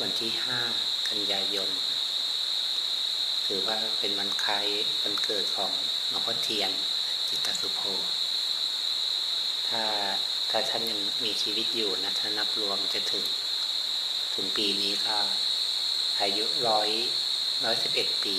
[0.00, 0.60] วันที่ห้า
[1.08, 1.70] กันยายน
[3.46, 4.66] ถือว่าเป็นวันคล้าย
[5.02, 5.72] วันเกิดของ
[6.08, 6.70] หลวงพ่อเทียน
[7.28, 7.80] จิตตสุโภ
[9.68, 9.82] ถ้า
[10.50, 13.24] ถ้าท่านยังมีชีวิตอยู่นะถ้านับรวมจะถึง
[14.34, 15.18] ถึงปีนี้ก็
[16.20, 16.90] อายุร้อย
[17.64, 18.36] ร้อยสิบเอ็ดปี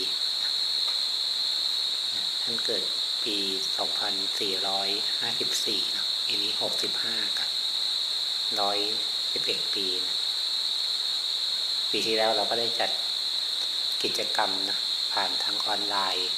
[2.41, 2.83] ท่านเกิด
[3.23, 3.37] ปี
[3.77, 4.89] สองพันสี่ร้อย
[5.19, 7.49] ห้าสิบสี่นะปีนี้หกสิบห้ากับ
[8.59, 8.77] ร้อย
[9.33, 10.15] สิบเอ็ดปีนะ
[11.91, 12.91] ปีที่แล้วเราก็ได้จัด
[14.03, 14.77] กิจกรรมนะ
[15.13, 16.29] ผ่านทางออนไลน์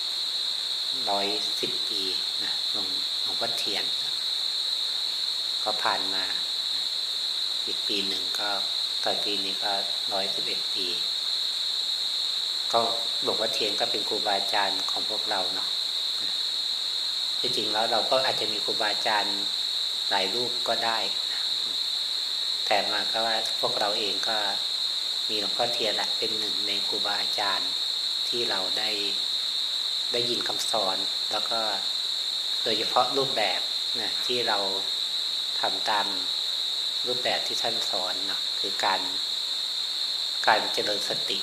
[1.10, 1.28] ร้อย
[1.60, 2.02] สิบปี
[2.44, 2.88] นะหลวง
[3.22, 3.86] หลวงพ่อเทียน
[5.64, 6.24] ก็ผ่านมา
[7.66, 8.50] อีกปีหนึ่งก็
[9.04, 9.72] ต่อปีนี้ก็
[10.14, 10.88] ร้อยสิบเอ็ดปี
[12.72, 12.80] ก็
[13.24, 15.68] หลวงพ่อเทียนก็เป็นครูบาอาจารย์ของพวกเราเนาะ
[17.40, 19.38] ที่จริงแล้วเราก็อาจจะมีครูบาอาจารย์
[20.10, 20.98] หลายรูปก็ได้
[22.66, 24.38] แต่มาก็ว่าพวกเราเองก็
[25.34, 27.72] มีหลวงพ่อเทียนแหละเป็นหนึ่งในครูบาอาจารย์
[28.28, 28.90] ที่เราได้
[30.12, 30.98] ได้ยินคำสอน
[31.32, 31.60] แล้วก็
[32.64, 33.62] โดยเฉพาะรูปแบบ
[34.02, 34.58] นะที่เรา
[35.60, 36.08] ทำตาม
[37.08, 39.02] รูปแบบที่ท่านสอนนะคือการ
[40.48, 41.38] การเจริญสติ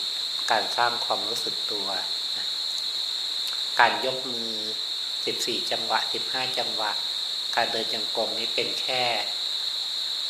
[0.51, 1.87] การสร้างความรู้สึกตัว
[2.37, 2.47] นะ
[3.81, 4.53] การยกมือ
[5.27, 6.93] สิบสี่จังหวะสิบห้าจังหวะ
[7.57, 9.03] การเดินจังกรมนี้เป็นแค่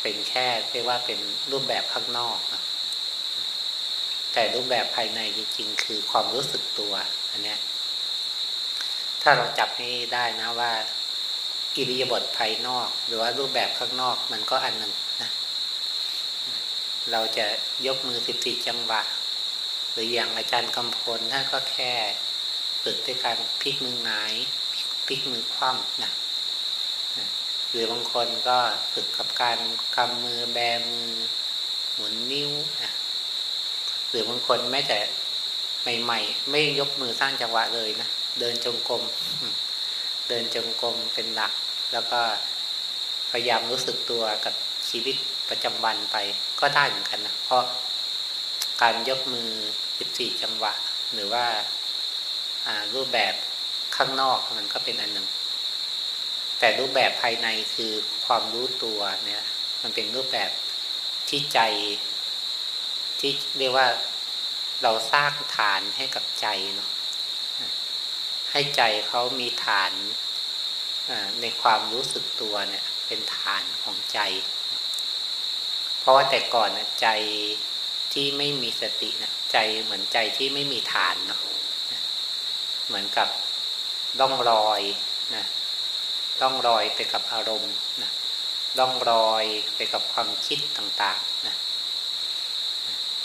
[0.01, 1.19] เป็นแค่เรียกว่าเป็น
[1.51, 2.60] รูปแบบข้างนอกนะ
[4.33, 6.93] แต่รูปแบบภายในจริงๆ คือความรู้สึกตัว
[7.31, 7.59] อันเนี้ย
[9.21, 10.71] ถ้าเราจับให้ได้นะว่า
[11.75, 15.29] อิริยาบถภายนอก หรือว่ารูปแบบข้างนอกมันก็อันหนึ่งนะ
[17.11, 17.45] เราจะ
[17.87, 19.01] ยกมือสิบสี่จังหวะ
[19.91, 21.93] หรืออย่างอาจารย์กำพลท่านก็แค่
[22.83, 24.33] ฝึกด้วยการพลิกมือหงาย
[25.05, 26.11] พลิกมือคว่ำนะ
[27.69, 28.57] หรือบางคนก็
[28.93, 29.59] ฝึกกับการ
[29.95, 30.57] กำมือแบ
[30.91, 31.11] มือ
[31.93, 32.51] หมุนนิ้ว
[32.83, 32.91] นะ
[34.11, 34.99] หรือบางคนแม้แต่
[36.03, 38.07] ใหม่ ๆ ไม่ยกมือสร้างจังหวะเลยนะ
[38.39, 39.03] เดินจงกรม
[40.29, 41.53] เดินจงกรมเป็นหลัก
[41.93, 42.19] แล้วก็
[43.31, 44.55] พยายามรู้สึกตัวกับ
[44.89, 45.15] ชีวิต
[45.49, 46.17] ประจำวันไป
[46.59, 47.63] ก็ได้เหมือนกันนะเพราะ
[48.81, 49.49] การยกมือ
[49.97, 50.73] สิบสี่จังหวะ
[51.13, 51.45] หรือว่า
[52.95, 53.33] รูปแบบ
[53.95, 55.27] ข้างนอกมันก็เป็นอันหนึ่ง
[56.59, 57.91] แต่รูปแบบภายในคือ
[58.25, 59.43] ความรู้ตัวเนี่ย
[59.81, 60.51] มันเป็นรูปแบบ
[61.29, 61.59] ที่ใจ
[63.21, 63.87] ที่เรียกว่า
[64.83, 66.89] เราสร้างฐานให้กับใจเนาะ
[68.51, 69.91] ให้ใจเขามีฐาน
[71.41, 74.19] ในความรู้สึกตัวเนี่ย เป็นฐานของใจ
[75.99, 77.07] เพราะว่าแต่ก่อนนะใจ
[78.13, 81.39] ที่ไม่มีสตินะใจเหมือนใจที่ไม่มีฐานเนาะ
[82.87, 83.29] เหมือนกับ
[84.19, 84.81] ร่องรอย
[85.35, 85.45] นะ
[86.41, 88.11] ร่องรอยไปกับอารมณ์นะ
[88.79, 89.43] ร่องรอย
[89.75, 91.55] ไปกับความคิดต่าง ๆ นะ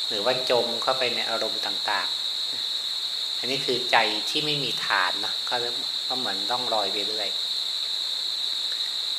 [0.09, 3.97] หรือว่าจมเข้าไปในอารมณ์ต่างๆ อันนี้คือใจ
[4.31, 5.55] ที่ไม่มีฐานนะก็
[6.09, 7.29] ก็เหมือนต้องลอยไปเรื่อย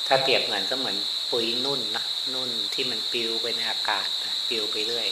[0.07, 0.97] ถ้าเปรียบเหมือนก็เหมือน
[1.31, 2.03] ปุยนุ่นนะ
[2.33, 5.07] นุ่นที่มันปิวไปในอากาศนะปิวไปเรื่อย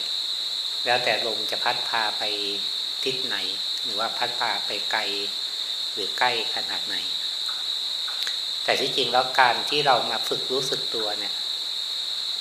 [0.84, 2.22] แล้วแต่ลมจะพัดพาไป
[3.04, 3.36] ทิศไหน
[3.84, 5.00] หรือว่าพัดพาไปไกล
[5.92, 6.96] หรือใกล้ขนาดไหน
[8.64, 11.34] แต่ที่จริงแล้วการที่เรามาฝึกรู้สึกตัวเนี่ย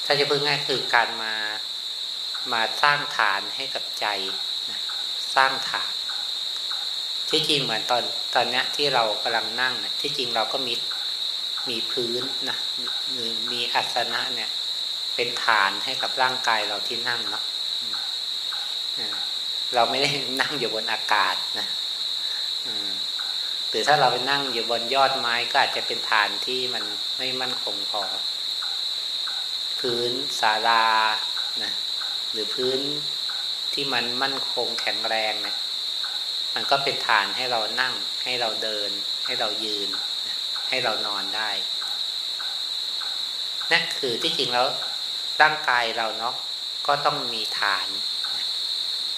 [0.06, 1.34] ถ้าจะพูดง่ายคือการมา
[2.54, 4.08] มาสร้างฐานให้กับใจ
[4.70, 4.80] นะ
[5.36, 5.94] สร้างฐาน
[7.30, 8.04] ที่จริงเหมือนตอน
[8.36, 10.74] ตอนนี้ที่เรากำลังนั่งเนะที่จริงเราก็มี
[11.70, 12.58] มีพื้นนะ
[13.12, 14.50] หรือมีอัสนะเนี่ย
[15.16, 17.44] เป็นฐานให้กับร่างกายเราที่นั่งเนาะ
[19.74, 20.10] เราไม่ได้
[20.42, 21.68] นั่งอยู่บนอากาศนะ
[23.70, 26.84] หรือถ้าเราไปนั่งอยู่บนยอดไม้ก็อาจจะเป็นฐานที่มัน
[27.18, 28.02] ไม่มั่นคงพอ
[29.80, 30.86] พื้นศาลา
[31.64, 31.72] นะ
[32.36, 32.80] หรือพื้น
[33.74, 35.58] ที่มันมั่นคงแข็งแรงเนี่ย
[36.56, 38.90] มันก็เป็นฐานให้เรานั่ง ให้เราเดิน
[39.26, 39.90] ให้เรายืน
[40.70, 41.52] ให้เรานอนได้
[43.72, 44.68] นั่นคือที่จริงแล้ว
[45.42, 46.36] ร่างกายเราเนาะ
[46.88, 47.88] ก็ต้องมีฐาน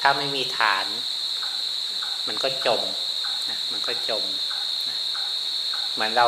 [0.02, 0.86] ถ้าไม่มีฐาน
[2.28, 2.82] มันก็จม
[3.50, 4.24] นะมันก็จม
[5.94, 6.28] เหมือนเรา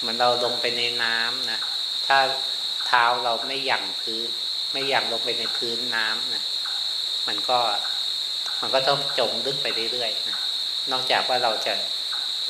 [0.00, 1.60] เหมือนเราลงไปในน้ำนะ
[2.06, 2.18] ถ้า
[2.86, 4.28] เท้าเราไม่หยั่งพื้น
[4.72, 6.44] ไม่อยากลงไปในพื้นน้ำนะ
[7.28, 7.58] มันก็
[8.60, 10.38] มันก็ต้องจมลึกไปเรื่อยๆนะ
[10.90, 11.74] นอกจากว่าเราจะ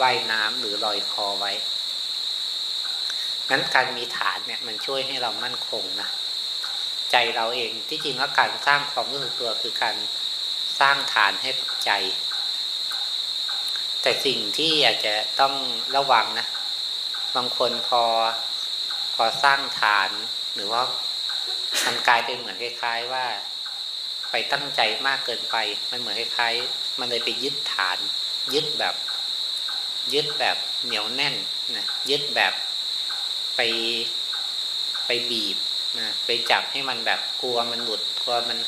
[0.02, 1.52] ว่ายน้ำหรือลอยคอไว้
[3.50, 6.08] งั้นการมีฐานเนี่ยมันช่วยให้เรามั่นคงนะ
[7.10, 9.96] ใจเราเองที่จริงแล้วการสร้างความรู้สึกตัวคือการ
[10.80, 11.90] สร้างฐานให้กับใจ
[14.02, 15.54] แต่สิ่งที่อาจจะต้อง
[15.96, 16.46] ระวังนะ
[17.36, 18.02] บางคนพอ
[19.14, 20.10] พอสร้างฐาน
[20.54, 20.82] หรือว่า
[21.86, 23.26] มันกลายเป็นเหมือนคล้าย ๆ ว่า
[24.30, 25.56] ไปตั้งใจมากเกินไป
[25.90, 27.98] มันเหมือนคล้ายๆ มันเลยไปยึดฐาน
[28.54, 28.94] ยึดแบบ
[30.14, 31.34] ยึดแบบเหนียวแน่น
[31.76, 32.52] นะยึดแบบ
[33.56, 33.60] ไป
[35.06, 35.56] ไปบีบ
[35.98, 38.58] นะไปจับให้มันแบบกลัวมันหลุดกลัวมัน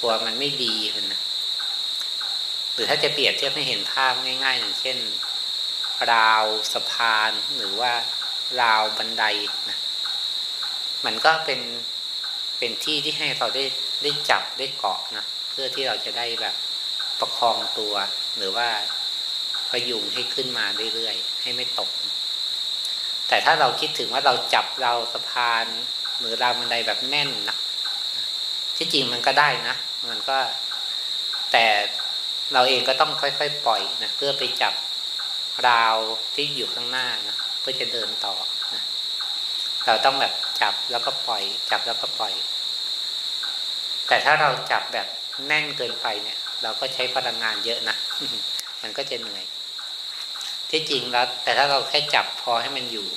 [0.00, 0.74] กลัวมันไม่ดี
[1.12, 1.20] นะ
[2.72, 4.98] หรือถ้าจะเปรียบเทียบให้เห็นภาพง่ายๆอย่างเช่น
[6.12, 7.92] ราวสะพานหรือว่า
[8.62, 9.24] ราวบันได
[9.68, 9.78] นะ
[11.04, 11.60] มันก็เป็น
[12.58, 13.64] เป็นที่ที่ให้เราได้
[14.02, 16.54] ได้จับได้เกาะนะเพื่อที่เราจะได้แบบ
[17.20, 17.94] ประคองตัว
[18.36, 18.68] หรือว่า
[19.70, 20.64] พยุงให้ขึ้นมา
[20.94, 21.90] เรื่อยๆให้ไม่ตก
[23.28, 25.66] แต่ถ้าเราคิดถึงว่าเราจับเราสะพาน
[26.18, 27.56] หรือราวบันไดแบบแน่นนะ
[28.76, 29.74] ที่จริงมันก็ได้นะ
[30.10, 30.38] มันก็
[31.52, 31.66] แต่
[32.52, 34.74] เราเองก็ต้องค่อยๆปล่อยนะเพื่อไปจับ
[35.68, 35.96] ราว
[36.34, 38.34] ที่อยู่ข้างหน้านะเพื่อจะเดินต่อ
[39.86, 42.34] เราต้องแบบจับแล้วก็ปล่อย จับแล้วก็ปล่อย
[44.08, 45.06] แต่ถ้าเราจับแบบ
[45.46, 47.96] แน่นเกินไปเนี่ย เราก็ใช้พลังงานเยอะนะ
[48.82, 49.44] มันก็จะเหนื่อย
[50.70, 53.08] ที่จริงแล้ว แต่ถ้าเราแค่จับพอให้มันอยู่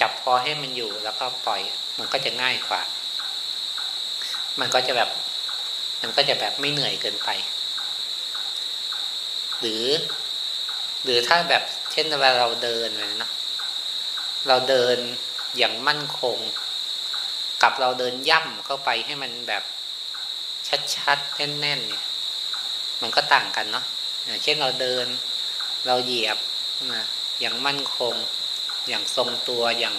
[0.00, 1.60] จับพอให้มันอยู่ แล้วก็ปล่อย
[1.98, 2.82] มันก็จะง่ายกว่า
[4.60, 5.10] มันก็จะแบบ
[6.02, 7.30] มันก็จะแบบไม่เหนื่อยเกินไป
[9.60, 9.84] หรือ
[11.04, 11.62] หรือถ้าแบบ
[11.92, 13.32] เช่นเวลาเราเดินเลยเนาะ
[14.48, 14.96] เราเดิน
[15.56, 16.38] อย่างมั่นคง
[17.62, 19.62] กับเราเดินย่ำเข้าไปให้มันแบบ
[20.94, 22.04] ชัดๆ แน่นๆเนี่ย
[23.02, 23.84] มันก็ต่างกันเนาะ
[24.42, 25.06] เช่นเราเดิน
[25.86, 26.38] เราเหยียบ
[26.94, 27.04] นะ
[27.40, 28.14] อย่างมั่นคง
[28.88, 29.96] อย่างทรงตัวอย่าง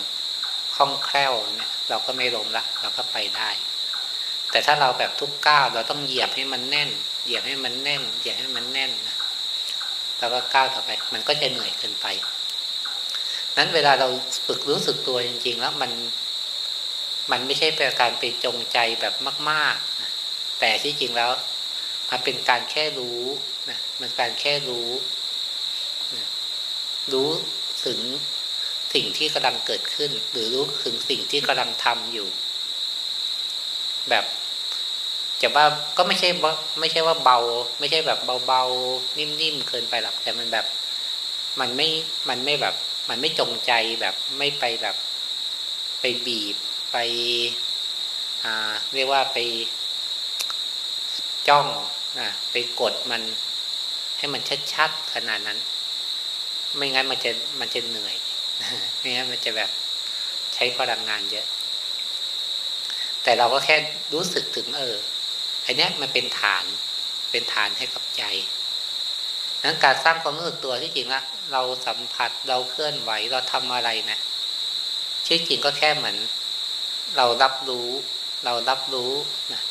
[0.75, 3.49] คล่องแคล่วเนี่ย เราก็ไม่ล้มละ เราก็ไปได้
[4.51, 6.89] แต่ถ้าเราแบบทุกก้าวเราต้องเหยียบให้มันแน่น
[7.23, 9.15] เหยียบให้มันแน่น เหยียบให้มันแน่นนะ
[10.19, 12.07] แล้วก็ก้าวต่อไป มันก็จะเหนื่อยเกินไป
[13.57, 14.07] นั้นเวลาเรา
[14.47, 15.91] ฝึกรู้สึกตัวจริง ๆ แล้วมัน
[17.31, 19.13] มันไม่ใช่เป็นการไปจงใจแบบ
[19.49, 20.11] มากๆนะ
[20.59, 21.31] แต่ที่จริงแล้ว
[22.09, 23.21] มันเป็นการแค่รู้
[23.69, 24.89] นะมันการแค่รู้
[26.17, 26.27] นะ
[27.13, 27.29] รู้
[27.85, 27.99] ถึง
[28.93, 32.27] สิ่งที่กำลังเกิดขึ้น หรือรู้ถึงสิ่งที่กำลังทำอยู่
[34.09, 34.25] แบบ
[35.41, 35.65] จะว่า
[35.97, 37.39] ก็ไม่ใช่ว่าไม่ใช่ว่าเบา
[37.79, 40.65] ไม่ใช่แบบเบาๆนิ่มๆเกินไปหรอกแต่มันแบบ
[41.59, 41.87] มันไม่
[42.29, 42.75] มันไม่แบบ
[43.09, 43.71] มันไม่จงใจ
[44.01, 44.95] แบบไม่ไปแบบ
[46.01, 46.55] ไปบีบ
[46.91, 46.97] ไป
[48.93, 49.37] เรียกว่าไป
[51.47, 51.67] จ้อง
[52.19, 53.21] นะไปกดมัน
[54.17, 54.41] ให้มัน
[54.73, 55.59] ชัดๆขนาดนั้น
[56.75, 58.15] ไม่งั้นมันจะมันจะเหนื่อย
[58.99, 59.69] ไม่งั้นมันจะแบบ
[60.53, 61.45] ใช้พลังงานเยอะ
[63.23, 63.75] แต่เราก็แค่
[64.13, 64.95] รู้สึกถึงเออ
[65.65, 66.65] อันนี้มันเป็นฐาน
[67.31, 68.23] เป็นฐานให้กับใจ
[69.63, 71.21] นั้นการสร้างความรู้สึกตัวที่จริงละ
[71.51, 74.19] เราสัมผัสเราเคลื่อนไหวเราทำอะไรเนะี่ย
[75.25, 76.17] ชื่อจริงก็แค่เหมือน
[77.17, 77.89] เรารับรู้
[78.45, 79.11] เรารับรู้
[79.53, 79.61] นะ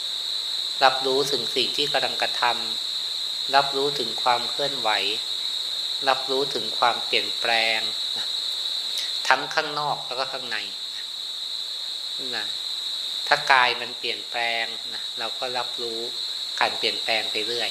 [0.84, 4.90] รับรู้ถึงสิ่งที่กำลังกระทำรับรู้ถึงความเคลื่อนไหว
[6.08, 7.80] รับรู้ถึงความเปลี่ยนแปลง
[8.18, 8.26] นะ
[9.28, 10.58] ทั้งข้างนอกแล้วก็ข้างใน
[12.36, 12.46] นะ
[13.26, 16.00] ถ้ากายมันเปลี่ยนแปลงนะเราก็รับรู้
[16.60, 17.70] การเปลี่ยนแปลงไปเรื่อย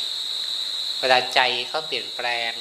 [1.00, 1.40] เวลาใจ
[1.70, 2.52] เขาเปลี่ยนแปลง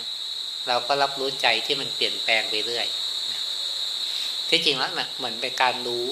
[0.68, 2.86] เราก็รับรู้ใจที่มันเปลี่ยนแปลงไปเรื่อย
[4.48, 6.06] ที่จริงแล้วนะเหมือนเป็นการรู้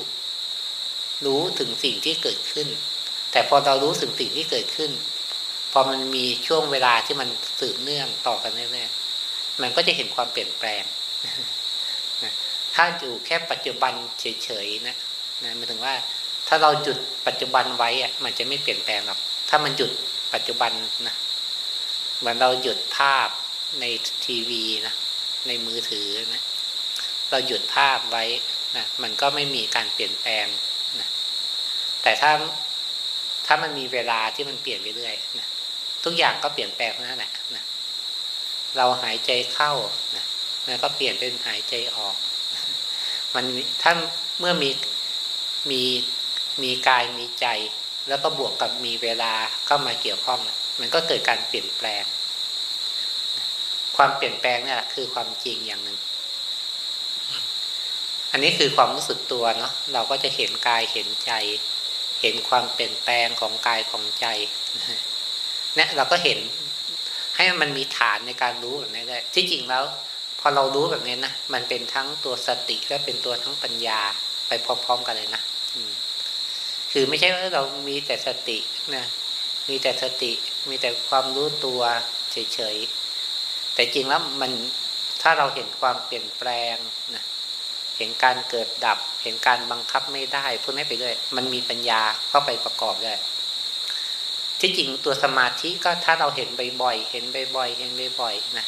[1.27, 2.69] รู้ถึงสิ่งที่เกิดขึ้น
[3.33, 4.91] แต่พอเรารู้ถึงสิ่งที่เกิดขึ้น
[5.73, 7.29] พอมันมีช่วงเวลาที่มัน
[7.61, 10.83] สืบเนื่องต่อกันเรื่ๆมันก็จะเห็นความเปลี่ยนแปลง
[12.75, 14.97] ถ้าอยู่แค่ปัจจุบันเฉยๆนะ
[15.45, 15.95] นะหมายถึงว่า
[16.49, 19.19] ถ้าเราหยุดปัจจุบันไว้อะมันจะไม่เปลี่ยนแปลงหรอก
[19.49, 19.91] ถ้ามันหยุด
[20.35, 20.73] ปัจจุบัน
[21.07, 21.15] นะ
[22.23, 23.29] เหมือนเราหยุดภาพ
[23.81, 23.85] ใน
[24.27, 24.95] ทีวีนะ
[25.47, 26.43] ในมือถือนะ
[27.31, 28.25] เราหยุดภาพไว้
[28.77, 30.47] นะมันก็ไม่มีการเปลี่ยนแปลง
[31.01, 31.09] นะ
[32.03, 32.33] แต่ถ้า
[33.47, 35.47] ถ้ามันมีเวลาที่มันเปลี่ยนไปเรื่อยนะ
[36.05, 37.65] ทุกอย่างก็เปลี่ยนแปลงนั่นแหละนะ
[38.77, 39.73] เราหายใจเข้า
[40.17, 40.25] นะ
[40.67, 42.17] มันก็เปลี่ยนเป็นหายใจออก
[43.35, 43.45] มัน
[43.83, 43.93] ถ้า
[44.41, 44.71] เมื่อมี
[45.71, 45.83] มี
[46.63, 47.47] มีกายมีใจ
[48.09, 49.33] แล้วก็บวกกับมีเวลา
[49.67, 50.41] เข้ามาเกี่ยวข้อง
[50.81, 52.05] มันก็เกิดการเปลี่ยนแปลง
[53.97, 55.99] ความเปลี่ยนแปลงนี่แหละคือความจริงอย่างหนึ่ง
[58.33, 61.33] อันนี้คือความรู้สึกตัวเนาะเราก็จะเห็นกายเห็นใจ
[62.21, 64.27] เห็นความเปลี่ยนแปลงของกายของใจ
[65.77, 66.39] เนี่ยเราก็เห็น
[67.37, 69.85] ให้มันมีฐานในการรู้แบบนี้ได้ที่จริงแล้ว
[70.41, 74.01] พอเรารู้แบบนี้นะมันเป็นทั้งตัวสติและเป็นตัวทั้งปัญญา
[74.49, 75.43] ไปพร้อมๆกันเลยนะ
[76.93, 78.59] คือไม่ใช่ว่าเรามีแต่สติ
[78.97, 79.05] นะ
[79.73, 80.33] มีแต่สติ
[80.69, 81.81] มีแต่ความรู้ตัว
[82.33, 84.53] เฉยๆ แต่จริงแล้วมัน
[85.23, 86.77] ถ้าเราเห็นความเปลี่ยนแปลง
[87.15, 87.25] นะ
[87.99, 93.19] เห็นการเกิดดับ เห็นการบังคับไม่ได้พวกนี้ไปด้วยมันมีปัญญาเข้าไปประกอบด้วย
[94.61, 96.49] ที่จริงตัวสมาธิก็ถ้าเราเห็น
[96.83, 97.25] บ่อยๆ เห็น
[97.57, 98.67] บ่อยๆ เห็นบ่อยๆ นะ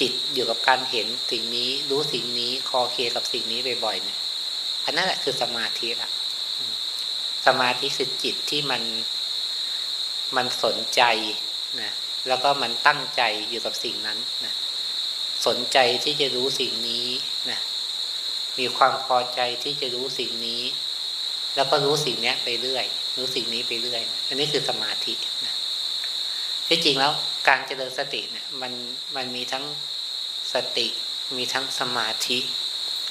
[0.00, 4.18] จิตอยู่กับการเห็นสิ่งนี้ รู้สิ่งนี้ คอเคกับสิ่งนี้บ่อยๆ เนี่ย
[4.84, 6.10] อันนั้นแหละคือสมาธิละ
[7.46, 8.82] สมาธิคือจิตที่มัน
[10.36, 11.02] มันสนใจ
[11.80, 11.90] นะ
[12.28, 14.54] แล้วก็มันตั้งใจอยู่กับสิ่งนั้นนะ
[15.46, 17.08] สนใจที่จะรู้สิ่งนี้
[17.50, 17.60] นะ
[18.58, 20.62] มีความพอใจที่จะรู้สิ่งนี้
[21.56, 25.14] แล้วก็รู้สิ่งนี้ไปเรื่อย รู้สิ่งนี้ไปเรื่อย อันนี้คือสมาธิ
[25.44, 25.54] นะ
[26.68, 27.12] ที่จริงแล้ว
[27.48, 28.72] การเจริญสติเนี่ยมัน
[29.16, 29.64] มันมีทั้ง
[30.52, 30.86] สติ
[31.36, 32.38] มีทั้งสมาธิ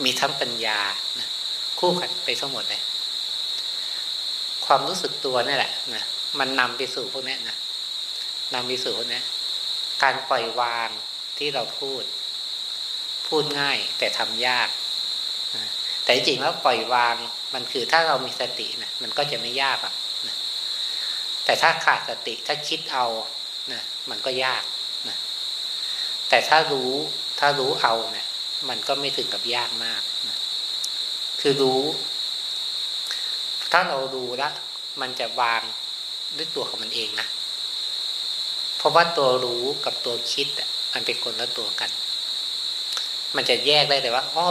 [0.03, 0.79] มีทั้งปัญญา
[1.19, 1.27] นะ
[1.79, 2.81] คู่กันไปทั้งหมดเลย
[4.65, 6.03] ความรู้สึกตัวนี่แหละนะ
[6.39, 7.57] มันนำไปสู่พวกนี้นะ
[8.53, 9.21] นำไปสู่พวกนี้
[10.03, 10.89] การปล่อยวาง
[11.37, 12.03] ที่เราพูด
[13.27, 14.69] พูดง่ายแต่ทำยาก
[16.03, 17.15] แต่จริงแล้วปล่อยวาง
[17.53, 19.93] มันคือถ้าเรามีสตินะมันก็จะไม่ยากอะ
[20.27, 20.35] นะ
[21.45, 23.05] แต่ถ้าขาดสติถ้าคิดเอา
[23.73, 24.63] นะมันก็ยาก
[25.09, 25.17] นะ
[26.29, 26.91] แต่ถ้ารู้
[27.39, 28.27] ถ้ารู้เอาเนะี่ย
[28.69, 30.37] มันก็ไม่ถึงกับยากมากนะ
[31.41, 31.81] คือรู้
[33.71, 34.53] ถ้าเราดูแล้ว
[35.01, 35.61] มันจะวาง
[36.37, 37.27] ด้วยตัวของมันเองนะ
[38.77, 41.89] เพราะว่าตัวรู้กับตัวคิดอะมันเป็นคนละตัวกัน
[43.35, 44.47] มันจะแยกได้เลยว่าอ๋อ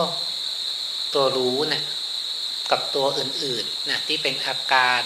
[1.15, 1.83] ตัวรู้นะ่ะ
[2.71, 5.03] กับตัวอื่นๆนะที่เป็นอาการ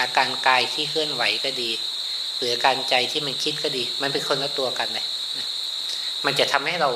[0.00, 1.70] อาการกายที่เคลื่อนไหวก็ดี
[2.38, 5.06] หรือการใจที่มันคิดก็ดี มันเป็นคนละตัวกันเลย
[5.38, 5.46] นะ
[6.24, 6.90] มันจะทำให้เรา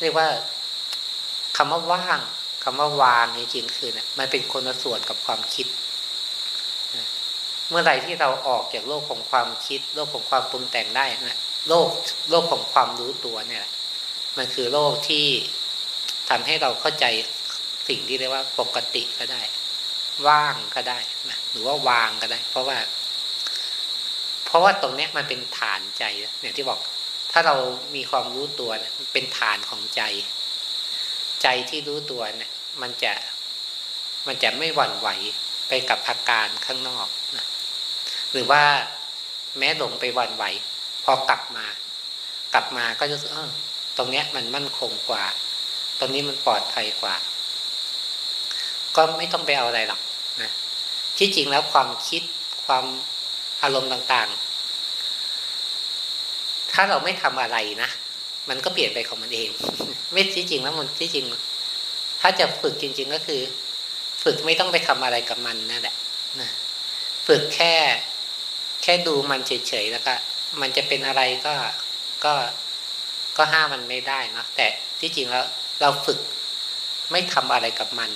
[0.00, 0.28] เรียกว่า
[1.56, 2.20] คำว่าว่าง
[2.64, 5.66] คำว่าวางจริงๆคือเนะี่ยมันเป็นคนละส่วนกับความคิด
[7.70, 11.88] เมื่อไรที่เราออกจากโลกของความคิด โลกของความปรุงแต่งได้นะโลก
[12.30, 13.66] โลกของความรู้ตัวเนี่ย
[14.36, 15.26] มันคือโลกที่
[16.28, 17.06] ทำให้เราเข้าใจ
[17.88, 19.42] สิ่งที่เรียกว่าปกติก็ได้
[20.28, 20.98] ว่างก็ได้
[21.30, 22.78] นะหรือว่าวางก็ได้ เพราะว่า
[24.46, 26.04] เพราะว่าตรงเนี้ยมันเป็นฐานใจ
[26.40, 26.78] อย่างที่บอก
[27.32, 27.56] ถ้าเรา
[27.96, 30.02] มีความรู้ตัวเนี่ยเป็นฐานของใจ
[31.42, 32.50] ใจที่รู้ตัวเนี่ย
[32.82, 33.12] มันจะ
[34.26, 35.08] มันจะไม่หวั่นไหว
[35.68, 37.44] ไปกับอาการข้างนอกนะ
[38.32, 38.62] หรือว่า
[39.58, 40.44] แม้หลงไปวันไหว
[41.04, 41.66] พอกลับมา
[42.54, 43.50] กลับมาก็จะเออ
[43.96, 45.24] ตรงเนี้ยมันมั่นคงกว่า
[45.98, 47.14] ตรงนี้มันปลอดภัยกว่า
[48.96, 50.00] ก็ไม่ต้องไปเอาอะไรหรอก
[50.42, 50.50] นะ
[51.18, 52.22] ที่จริงแล้วความคิด
[52.66, 52.84] ความ
[53.62, 57.90] อารมณ์ต่างๆ ถ้าเราไม่ทำอะไรนะ
[58.48, 59.48] มันก็เปลี่ยนไปของมันเอง
[60.12, 61.26] ไม่ที่จริงแล้วมันที่จริง
[62.20, 63.40] ถ้าจะฝึกจริง ๆ ก็คือ
[64.22, 65.96] ฝึกไม่ต้องไปทำอะไรกับมันนั่นแหละ
[67.26, 67.74] ฝึกแค่
[68.82, 70.14] แค่ดูมันเฉยๆแล้วก็
[70.60, 71.54] มันจะเป็นอะไรก็
[72.24, 72.34] ก็
[73.36, 74.66] ก็ห้ามมันไม่ได้นะแต่
[75.00, 75.44] ที่จริงแล้ว
[75.80, 76.18] เราฝึก
[77.10, 78.10] ไม่ทำอะไรกับมัน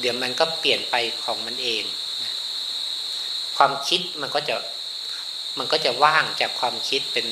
[0.00, 1.84] เดี๋ยวมันก็เปลี่ยนไปของมันเอง
[3.56, 4.56] ความคิดมันก็จะ
[5.58, 7.26] มันก็จะว่างจากความคิดเป็น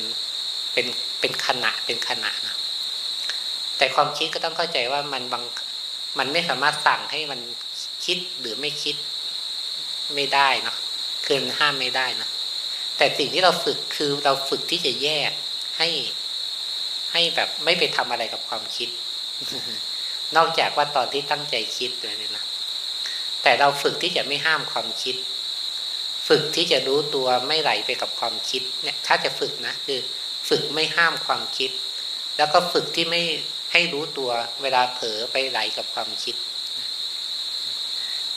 [0.73, 0.87] เป็น
[1.19, 2.55] เป็นขณะเป็นขณะนะ
[3.77, 5.43] แต่ความคิดก็ต้องเข้าใจว่ามันบาง
[6.19, 7.39] มันไม่สามารถสั่งให้มัน
[8.05, 8.95] คิดหรือไม่คิด
[10.15, 10.77] ไม่ได้เนาะ
[11.31, 12.29] คือห้ามไม่ได้นะ
[12.97, 15.31] แต่สิ่งที่เราฝึกคือเราฝึกที่จะแยก
[15.77, 15.89] ให้
[17.11, 18.89] ให้แบบไม่ไปทำอะไรกับความคิด
[20.35, 22.43] นอกจากว่าตอนที่ตั้งใจคิดเลยนะ
[23.43, 25.15] แต่เราฝึกที่จะไม่ห้ามความคิด
[26.27, 29.99] ฝึกที่จะรู้ตัวไม่ไหลไปกับความคิดเนี่ย ถ้าจะฝึกนะคือ
[30.49, 31.71] ฝึกไม่ห้ามความคิด
[32.37, 33.21] แล้วก็ฝึกที่ไม่
[33.71, 34.31] ให้รู้ตัว
[34.61, 36.35] เวลาเผลอไปไหลกับความคิด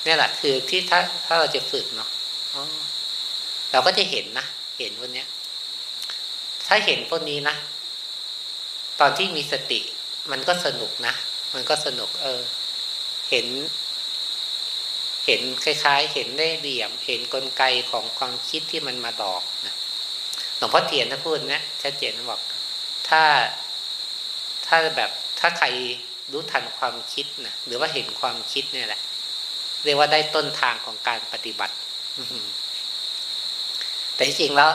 [0.07, 2.11] นี่แหละคือที่ถ้าถ้าเราจะฝึกเนาะ
[3.73, 4.47] เราก็จะเห็นนะ
[4.79, 5.29] เห็นพวกนี้ย
[6.67, 7.57] ถ้าเห็นพวกนี้นะ
[9.01, 9.81] ตอนที่มีสติ
[10.31, 11.15] มันก็สนุกนะ
[11.55, 12.41] มันก็สนุก เออ
[13.31, 13.47] เห็น
[15.27, 19.75] เห็นคล้ายๆ เห็นได้เหลี่ยม เห็นนกลไกของความคิดที่มันมาดอกนะ
[20.57, 22.41] หลวงพ่อเทียนนะพูดนะชัดเจนบอก
[23.09, 23.23] ถ้า
[24.67, 25.67] ถ้าแบบถ้าใคร
[26.33, 29.01] รู้ทันความคิดนะหรือว่าเห็นความคิดเนี่ยแหละ
[29.85, 31.75] เรียกว่าได้ต้นทางของการปฏิบัติ
[34.15, 34.71] แต่จริงแล้ว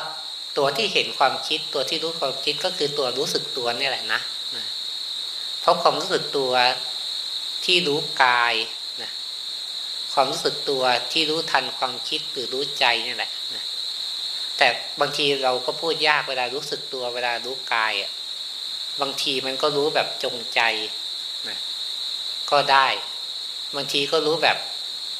[0.57, 4.21] ตัวที่เห็นความคิดตัวที่รู้ความคิดก็คือตัวรู้สึกตัวนี่แหละนะ
[5.61, 6.51] เพราะความรู้สึกตัว
[7.65, 8.55] ที่รู้กาย
[9.01, 9.11] นะ
[10.13, 13.63] ความรู้สึกตัวที่รู้ทันความคิดหรือรู้ใจนี่แหละนะ
[14.57, 14.67] แต่
[14.99, 18.11] บางทีเราก็พูดยากเวลารู้สึกตัวเวลารู้กายอะ
[19.01, 20.61] บางทีมันก็รู้แบบจงใจ
[21.49, 21.57] นะ
[22.51, 22.87] ก็ได้
[23.75, 24.57] บางทีก็รู้แบบ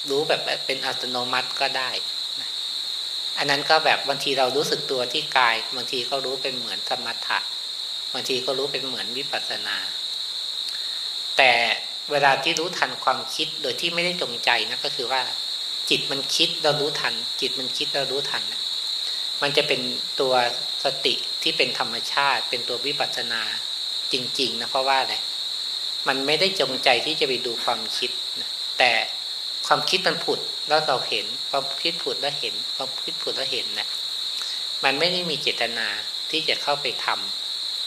[0.10, 1.92] รู้แบบเป็นอัตโนมัติก็ได้
[3.38, 7.40] อันนั้นก็แบบบางทีเรารู้สึกตัวที่กาย บางทีก็รู้เป็นเหมือนสมถะ
[8.14, 9.78] บางทีก็รู้เป็นเหมือนวิปัสสนา
[11.38, 11.52] แต่
[12.12, 15.22] เวลาที่รู้ทันความคิดโดยที่ไม่ได้จงใจนะก็คือว่า
[15.90, 18.44] จิตมันคิดเรารู้ทัน จิตมันคิดเรารู้ทัน
[19.42, 19.82] มันจะเป็น
[20.20, 20.34] ตัว
[20.84, 23.42] สติที่เป็นธรรมชาติ เป็นตัววิปัสสนา
[24.14, 25.16] จริง ๆ นะเพราะว่าอะไร
[26.08, 28.12] มันไม่ได้จงใจที่จะไปดูความคิด
[28.42, 28.92] นะแต่
[29.68, 33.88] ความคิดมันผุดแล้วเราเห็น ความคิดผุดแล้วเห็น ความคิดผุดแล้วเห็นนะ
[34.84, 35.88] มันไม่ได้มีเจตนา
[36.32, 37.08] ที่จะเข้าไปท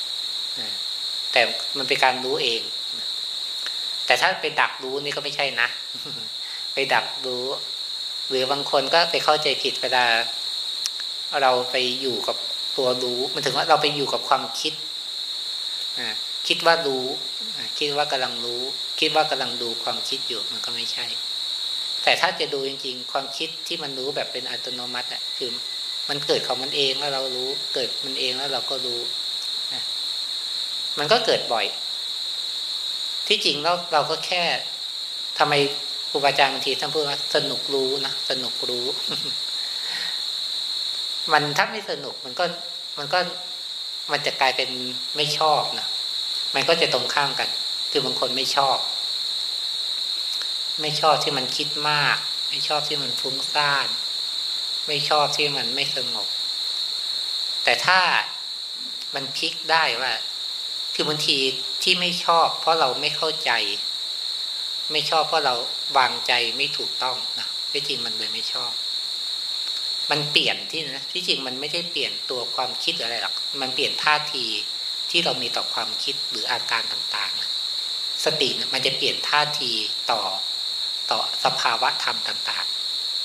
[0.07, 1.43] ำแต่
[1.79, 2.63] มันเป็นการรู้เอง
[4.07, 5.69] แต่ถ้าไปดักรู้นี่ก็ไม่ใช่นะ
[6.75, 7.45] ไปดักรู้
[8.29, 10.05] หรือบางคนก็ไปเข้าใจผิดเวลา
[11.43, 12.37] เราไปอยู่กับ
[12.77, 14.75] ตัวรู้ มันถึงว่าเราไปอยู่กับความคิด
[16.49, 17.05] คิดว่ารู้
[17.79, 18.63] คิดว่ากำลังรู้
[19.01, 21.07] คิดว่ากำลังดูความคิดอยู่มันก็ไม่ใช่
[22.05, 25.51] แต่ถ้าจะดูจริง ๆ ความคิดที่มันรู้แบบเป็นอัตโนมัติอะคือ
[26.09, 29.01] มันเกิดของมันเองแล้วเรารู้ เกิดมันเองแล้วเราก็รู้
[30.99, 31.67] มันก็เกิดบ่อย
[33.29, 34.43] ที่จริงเราเราก็แค่
[35.39, 35.55] ทำไม
[36.11, 38.87] ครูบาอาจารย์บางทีท่านพูดว่าสนุกรู้นะสนุกรู้
[41.33, 42.45] มันถ้าไม่สนุกมันก็
[42.99, 43.19] มันก็
[44.13, 44.71] มันจะกลายเป็น
[45.17, 45.87] ไม่ชอบนะ
[46.55, 47.49] มันก็จะตรงข้ามกัน
[47.91, 48.77] คือบางคนไม่ชอบ
[50.81, 52.17] ไม่ชอบที่มันคิดมาก
[52.49, 53.89] ไม่ชอบที่มันฟุ้งซ่าน
[54.87, 56.29] ไม่ชอบที่มันไม่สงบ
[57.65, 58.01] แต่ถ้า
[59.15, 60.13] มันพลิกได้ว่า
[60.95, 61.39] คือบางที
[61.83, 63.51] ที่ไม่ชอบ เพราะเราไม่เข้าใจ
[64.93, 65.55] ไม่ชอบเพราะเรา
[65.99, 68.73] วางใจไม่ถูกต้องนะที่จริงมันเลยไม่ชอบ
[70.11, 74.47] มันเปลี่ยนที่นะที่จริงมันไม่ได้เปลี่ยนตัวความคิดอะไรหรอกมันเปลี่ยนท่าที
[75.11, 79.73] ที่เรามีต่อความคิดหรืออาการต่างๆ สติมันจะเปลี่ยนท่าที
[80.11, 80.23] ต่อ
[81.11, 82.67] ต่อสภาวะธรรมต่าง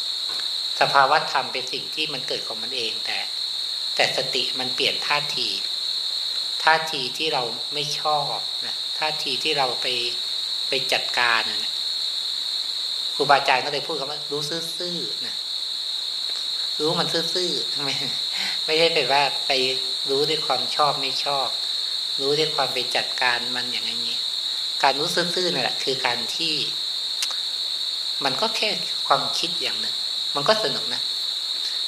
[0.09, 3.19] ๆ สภาวะธรรมเป็นสิ่งที่มันเกิดของมันเองแต่
[3.95, 5.49] แต่สติมันเปลี่ยนท่าที
[6.63, 9.87] ท่าทีที่เราไม่ชอบนะท่าทีที่เราไป
[10.69, 11.71] ไปจัดการนะ
[13.15, 15.35] ครูบาอาจารย์ก็เลยพูดคำว่ารู้ซื่อๆนะ
[16.79, 17.93] รู้มันซื่อๆไม่
[18.65, 19.51] ไม่ใช่ไปว่าไป
[20.09, 21.47] รู้ด้วยความชอบไม่ชอบ
[22.21, 24.17] รู้ด้วยความไปจัดการมันอย่างนี้
[24.83, 26.55] การรู้ซื่อๆนี่แหละคือการที่
[28.23, 28.69] มันก็แค่
[29.07, 29.95] ความคิดอย่างหนึ่ง
[30.35, 31.01] มันก็สนุกนะ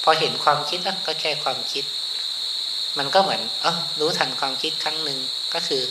[0.03, 1.83] พอเห็นความคิดแล้วก็แค่ความคิด
[2.97, 5.19] มันก็เหมือนเออรู้ทันความคิดครั้งหนึ่ง
[5.53, 5.83] ก็คือ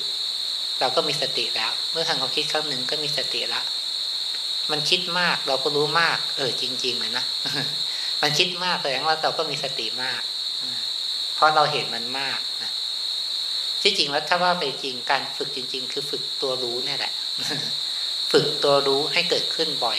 [0.80, 3.64] เราก็มีสติแล้ว เมื่อทันความคิดครั้งหนึ่งก็มีสติแล้ว
[4.70, 7.24] มันคิดมากเราก็รู้มาก เออจริง ๆ เลยนะ
[8.22, 10.22] มันคิดมากแสดงว่าเราก็มีสติมาก
[11.34, 12.70] เพราะเราเห็นมันมากนะ
[13.82, 17.12] ที่จริงแล้วถ้าว่าไปจริงการฝึกจริง ๆ คือฝึกตัวรู้นี่แหละ
[18.32, 19.98] ฝึกตัวรู้ให้เกิดขึ้นบ่อย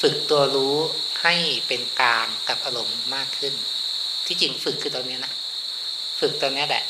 [0.00, 0.76] ฝึกตัวรู้
[1.22, 1.34] ให้
[1.66, 3.54] เป็นกลางกับอารมณ์มากขึ้น
[4.26, 5.32] ที่จริงฝึกคือตรงนี้นะ
[6.20, 6.84] ฝึกตรงนี้แหละ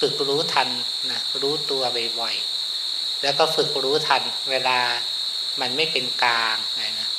[0.00, 0.68] ฝึกรู้ทัน
[1.10, 1.82] นะรู้ตัว
[2.20, 4.78] บ่อยๆแล้วก็ฝึกรู้ทันเวลา
[5.60, 7.10] มันไม่เป็นกลางอะไรนะ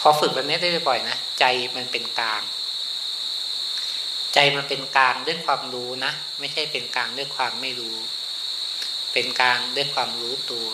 [0.00, 1.44] พอฝึกแบบนี้ได้บ่อยๆนะใจ
[1.76, 2.42] มันเป็นกลาง
[4.34, 7.96] ใจมันเป็นกลางด้วยความรู้นะ ไม่ใช่เป็นกลางด้วยความไม่รู้
[9.12, 10.70] เป็นกลางด้วยความรู้ตัว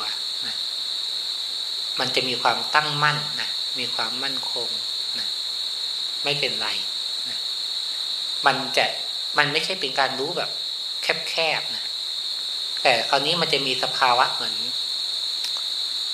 [2.01, 4.69] มันจะมีความตั้งมั่นนะมีความมั่นคง
[5.19, 5.29] นะ
[6.25, 6.69] ไม่เป็นไร
[7.29, 7.39] นะ
[8.47, 8.85] มันจะ
[9.39, 10.51] มันไม่ใช่เป็นการรู้แบบ
[11.29, 11.85] แคบๆนะ
[12.83, 14.57] แต่คราวนี้มันจะมีสภาวะเหมือน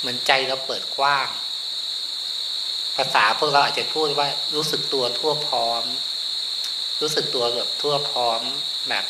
[0.01, 1.29] เหมือนใจเราเปิดกว้าง
[2.97, 5.85] ภาษาพวกเราอาจจะพูดว่ารู้สึกตัวทั่วพร้อม
[7.01, 8.40] รู้สึกตัวแบบทั่วพร้อม
[8.88, 9.05] แบบ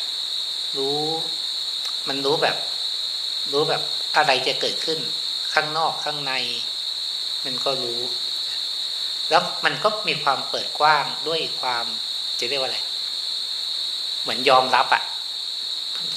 [0.77, 1.03] รู้
[2.07, 2.57] มันรู้แบบ
[3.51, 3.81] รู้แบบ
[4.15, 4.99] อะไรจะเกิดขึ้น
[5.53, 6.33] ข้างนอกข้างใน
[7.45, 8.01] มันก็รู้
[9.29, 11.85] แล้วมันก็มีความเปิดกว้างด้วยความ
[12.39, 12.79] จะเรียกว่าอะไร
[14.21, 15.03] เหมือนยอมรับอะ่ะ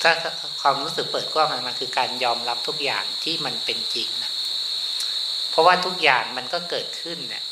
[0.03, 0.13] ถ้า
[0.61, 4.31] ความรู้สึกเปิดกว้างมันคือการยอมรับทุกอย่างที่มันเป็นจริงนะ
[5.51, 7.45] เพราะว่าทุกอย่างมันก็เกิดขึ้นเนี่ย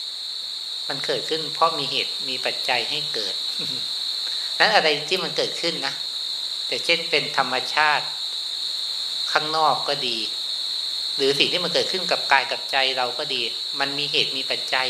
[0.89, 3.35] มันเกิดขึ้น เพราะมีเหตุมีปัจจัยให้เกิด
[4.59, 5.95] นั้นอะไรที่มันเกิดขึ้นนะ
[6.67, 8.07] แต่เช่นเป็นธรรมชาติ
[9.33, 10.19] ข้างนอกก็ดี
[11.17, 13.41] หรือสิ่งที่มันเกิดขึ้นกับกายกับใจเราก็ดี
[13.81, 14.89] มันมีเหตุมีปัจจัย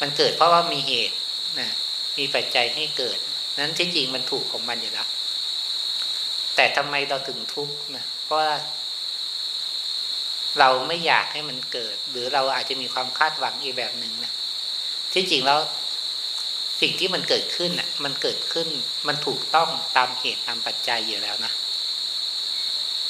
[0.00, 1.16] มันเกิดเพราะว่ามีเหตุ
[1.60, 1.70] นะ
[2.18, 3.18] มีปัจจัยให้เกิด
[3.58, 5.08] นั้นที่จริงมันถูกของมันอยู่แล้ว
[6.56, 8.54] แต่ทำไมเราถึงทุกข์นะเพราะว่า
[10.58, 14.32] เราไม่อยากให้มันเกิด หรือเราอาจจะมีความคาดหวังอีกแบบหนึ่งนะ
[15.12, 15.58] ที่จริงแล้ว
[16.80, 18.68] สิ่งที่มันเกิดขึ้นอะ มันเกิดขึ้น
[19.08, 21.52] มันถูกต้องตามเหตุตามปัจจัยอยู่แล้วนะ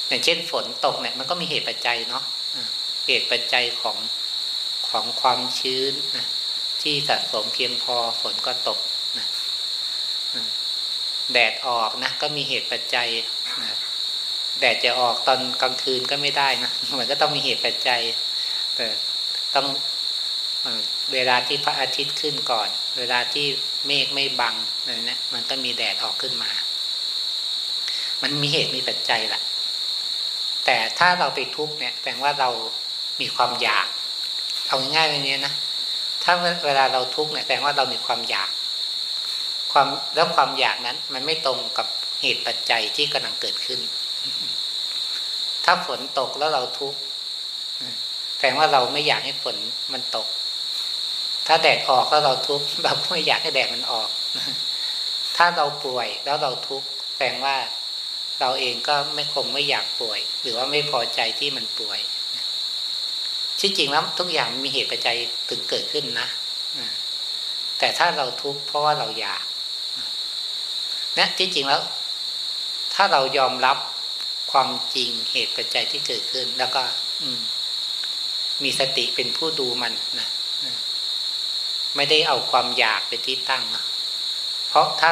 [0.08, 2.24] อย่างเช่นฝนตกเนี่ยมันก็มีเหตุปัจจัยเนาะ
[3.06, 3.96] เหตุปัจจัยของ
[4.88, 6.26] ของความชื้นนะ
[6.82, 8.78] ที่สะสมเพียงพอฝนก็ตก
[9.18, 9.26] นะ
[11.32, 13.08] แดดออกนะก็มีเหตุปัจจัย
[13.62, 13.72] นะ
[14.60, 18.02] แดดจะออกตอนกลางคืนก็ไม่ได้นะมันก็ต้องมีเหตุปัจจัย
[18.74, 18.86] แต่
[19.54, 19.66] ต้อง
[21.12, 23.46] เวลาที่พระอาทิตย์ขึ้นก่อน เวลาที่
[23.86, 26.50] เมฆไม่บังอะไรเนะี่ยมันก็มีแดดออกขึ้นมา
[28.22, 29.42] มันมีเหตุมีปัจจัยแหละ
[30.64, 32.50] แต่ถ้าเราไปทุกข์เนี่ยแปลว่าเรา
[33.20, 33.86] มีความอยาก
[34.68, 35.54] เอาง่ายๆแบบนี้นะ
[36.22, 36.32] ถ้า
[36.66, 38.50] เวลาเราทุกข์เนี่ยแปลว่าเรามีความอยาก
[39.72, 41.86] ความแล้วความอยากนั้น มันไม่ตรงกับ
[42.20, 43.80] เหตุปัจจัยที่กำลังเกิดขึ้น
[45.64, 46.98] ถ้าฝนตกแล้วเราทุกข์
[48.38, 49.56] แปลว่าเราไม่อยากให้ฝน
[49.92, 50.28] มันตก
[51.46, 54.08] ถ้าแดดออกแล้วเราทุกข์เราก็ไม่อยากให้แดดมันออก
[55.36, 56.86] ถ้าเราป่วยแล้วเราทุกข์
[57.18, 57.56] แปลว่า
[58.40, 62.00] เราเองก็ไม่คงไม่อยากป่วย หรือว่าไม่พอใจที่มันป่วย
[63.60, 65.16] ที่จริงแล้วทุกอย่างมีเหตุปัจจัย
[65.48, 66.28] ถึงเกิดขึ้นนะ
[67.78, 69.44] แต่ถ้าเราทุกข์เพราะว่าเราอยาก
[71.18, 71.82] นะที่จริงแล้ว
[72.94, 73.78] ถ้าเรายอมรับ
[74.52, 76.82] ความจริงเหตุปัจจัยที่เกิดขึ้น แล้วก็
[77.22, 77.30] อื
[78.62, 80.28] มีสติเป็นผู้ดูมันนะ
[81.96, 83.84] ไม่ได้เอาความอยากไปที่ตั้งนะ
[84.68, 85.10] เพราะถ้า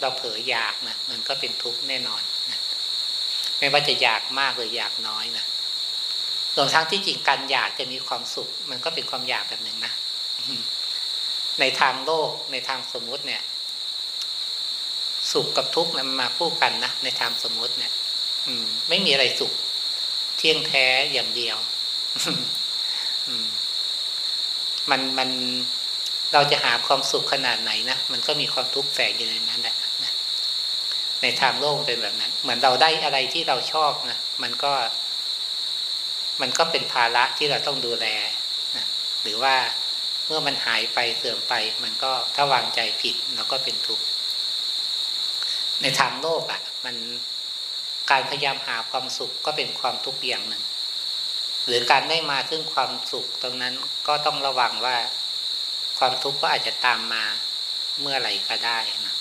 [0.00, 2.22] เราเผลออยากนะมันก็เป็นทุกข์แน่นอน
[3.64, 5.44] ไม่ว่าจะอยากมากหรืออยากน้อยนะ
[6.56, 9.92] รวมทั้งที่จริงการอยากจะมีความสุข มันก็เป็นความอยากแบบหนึ่งนะ
[11.60, 13.42] ในทางโลกในทางสมมุติเนี่ย
[15.32, 17.92] สุขกับทุกข์มันมาคู่กันนะในทางสมมุติเนี่ย
[18.46, 19.52] อืม ไม่มีอะไรสุข
[20.36, 21.56] เที่ยงแท้อย่างเดียว
[23.28, 23.46] อืม
[24.90, 25.30] มันมัน
[26.32, 29.76] เราจะหาความสุขขนาดไหนนะมันก็มีความทุกข์แฝงอยู่ในนั้นแหละ
[31.24, 34.72] ในทางโลกเป็นแบบนั้น เหมือนเราได้อะไรที่เราชอบนะมันก็
[36.40, 38.06] มันก็เป็นภาระที่เราต้องดูแล
[38.76, 38.86] นะ
[39.22, 39.54] หรือว่า
[40.26, 44.04] เมื่อมันหายไปเสื่อมไป มันก็ถ้าวางใจผิดเราก็เป็นทุกข์
[45.82, 46.96] ในทางโลกอะ่ะ มัน
[48.10, 50.62] การพยายามหาความสุขก็เป็นความทุกข์อย่างหนึ่ง
[51.66, 53.74] หรือการได้มาซึ่งความสุขตรงนั้น
[54.08, 54.96] ก็ต้องระวังว่า
[55.98, 57.24] ความทุกข์ก็อาจจะตามมา
[58.00, 59.13] เมื่อไหร่ก็ได้นะ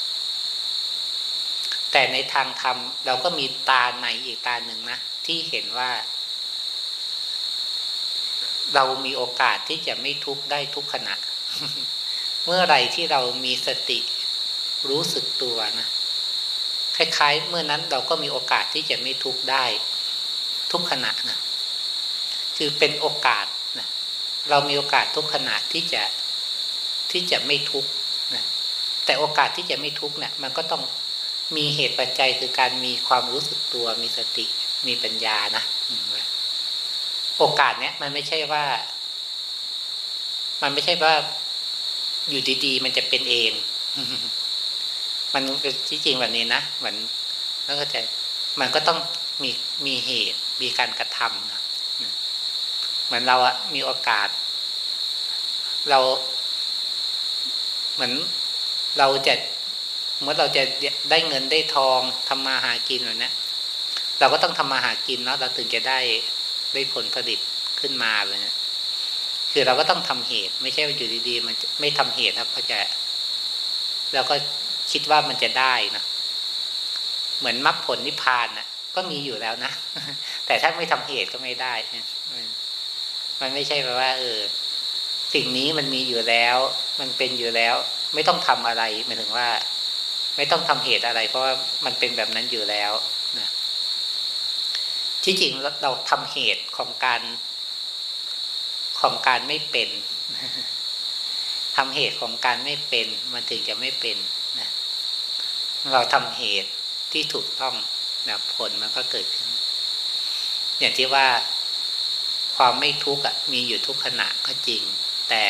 [1.94, 5.92] แต่ในทางธรรมเราก็มีตาในอีกตาหนึ่งนะ ที่เห็นว่า
[8.76, 11.16] เรามีโอกาสที่จะไม่ทุกข์ได้ทุกขณะ
[12.46, 14.00] เมื่อไรที่เรามีสติ
[14.90, 15.88] รู้สึกตัวนะ
[16.96, 19.66] คล้ายๆ เมื่อนั้นเราก็มีโอกาสที่จะไม่ทุกข์ได้
[20.72, 21.40] ทุกขณะนะ
[22.58, 23.46] คือเป็นโอกาส
[23.80, 23.88] นะ
[24.50, 26.04] เรามีโอกาสทุกขณะที่จะ
[27.12, 27.90] ที่จะไม่ทุกข์
[28.36, 28.44] นะ
[29.06, 30.84] แต่โอกาสที่จะไม่ทุกข์เนี่ยมันก็ต้อง
[31.58, 34.46] มีเหตุปัจจัยคือการมีความรู้สึกตัว มีสติ
[34.88, 35.64] มีปัญญานะ
[37.38, 38.66] โอกาสเนี้ยมันไม่ใช่ว่า
[40.62, 41.14] มันไม่ใช่ว่า
[42.30, 43.52] อยู่ดีๆ มันจะเป็นเอง
[45.34, 46.96] มันเป็นที่จริงแบบนี้นะเหมือน
[47.66, 48.00] แล้วก็จะ
[48.60, 49.00] มันก็ต้อง
[49.44, 49.52] มี
[49.86, 51.62] มีเหตุ มีการกระทำนะ
[53.06, 54.30] เหมือนเราอะมีโอกาส
[55.90, 56.00] เรา
[57.94, 58.14] เหมือน
[59.00, 59.34] เราจะ
[60.24, 60.64] เมื่อเราจะ
[61.10, 63.32] ได้เงินได้ทองทำมาหากินแบบนี้
[64.20, 66.00] เราก็ต้องทำมาหากินเนาะเราถึงจะได้
[66.74, 67.40] ได้ผลผลิต
[67.80, 68.54] ขึ้นมาเลยนะ
[69.52, 72.80] คือเราก็ต้องทำเหตุ ไม่ใช่ว่าอยู่ดีๆ มันไม่ทำเหตุแล้วก็จะ
[74.14, 74.36] เราก็
[74.92, 76.04] คิดว่ามันจะได้นะ
[77.40, 79.72] เหมือนมรรคผลนิพพานนะก็มีอยู่แล้วนะ
[80.46, 81.74] แต่ถ้าไม่ทำเหตุก็ไม่ได้
[83.42, 84.40] มันไม่ใช่แปลว่า เออ
[85.34, 86.58] สิ่งนี้มันมีอยู่แล้ว
[87.00, 87.76] มันเป็นอยู่แล้ว
[88.14, 89.48] ไม่ต้องทำอะไรหมายถึงว่า
[90.36, 91.54] ไม่ต้องทำเหตุอะไร เพราะว่า
[91.86, 92.92] มันเป็นแบบนั้นอยู่แล้ว
[93.40, 93.50] นะ
[95.24, 97.22] ที่จริงเราทำเหตุของการ
[99.00, 99.90] ของการไม่เป็น
[101.78, 104.18] ทำเหตุของการไม่เป็น มันถึงจะไม่เป็น
[104.60, 104.70] นะ
[105.94, 106.72] เราทำเหตุ
[107.12, 107.76] ที่ถูกต้อง
[108.28, 109.48] นะผลมันก็เกิดขึ้น
[110.80, 111.28] อย่างที่ว่า
[112.56, 114.84] ความไม่ทุกข์มีอยู่ทุกขณะก็จริง
[115.30, 115.44] แต่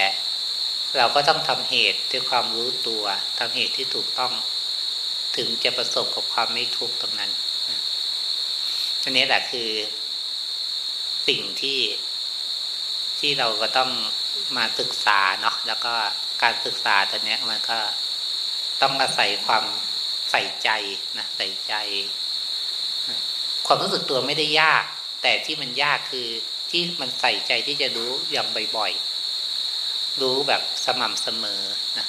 [0.97, 3.03] เราก็ต้องทำเหตุด้วยความรู้ตัว
[3.39, 4.33] ทำเหตุที่ถูกต้อง
[5.37, 7.31] ถึงจะประสบกับความไม่ทุกข์ตรงนั้น
[9.03, 9.69] อันนี้แหละคือ
[11.27, 11.79] สิ่งที่
[13.19, 13.91] ที่เราก็ต้อง
[14.57, 15.93] มาศึกษาเนาะแล้วก็
[16.43, 17.79] การศึกษาตัวเนี้ย มันก็
[18.81, 19.63] ต้องอาศัยความ
[20.31, 20.69] ใส่ใจ
[21.17, 21.73] นะใส่ใจ
[23.65, 24.83] ความรู้สึกตัวไม่ได้ยาก
[25.21, 26.27] แต่ที่มันยากคือ
[26.71, 31.61] ที่มันใส่ใจที่จะรู้อย่างบ่อยๆรู้แบบสม่ำเสมอ
[31.97, 32.07] นะ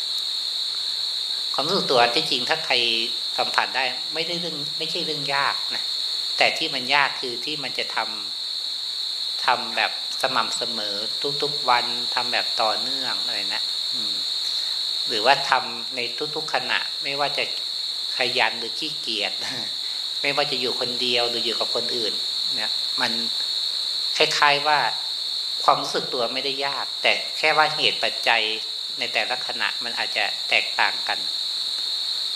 [1.55, 2.75] ความรู้สึกตัวที่จริงถ้าใคร
[3.39, 5.85] สัมผัสได้ไม่ได้เรื่องไม่ใช่เรื่องยากนะ
[6.37, 10.97] แต่ที่มันยากคือที่มันจะทำทำแบบสม่ำเสมอ
[11.43, 13.63] ทุกๆวันทำแบบต่อเนื่องอะไรนะ
[13.95, 14.15] อืม
[15.09, 16.01] หรือว่าทำใน
[16.37, 17.45] ทุกๆขณะ ไม่ว่าจะ
[18.17, 19.33] ขยันหรือขี้เกียจ
[20.23, 22.13] ไม่ว่าจะอยู่คนเดียวหรืออยู่กับคนอื่น
[22.57, 23.13] เนี่ย มัน
[24.17, 24.79] คล้ายๆว่า
[25.65, 28.43] ความรู้สึกตัวไม่ได้ยาก แต่แค่ว่าเหตุปัจจัย
[28.99, 31.19] ในแต่ละขณะมันอาจจะแตกต่างกัน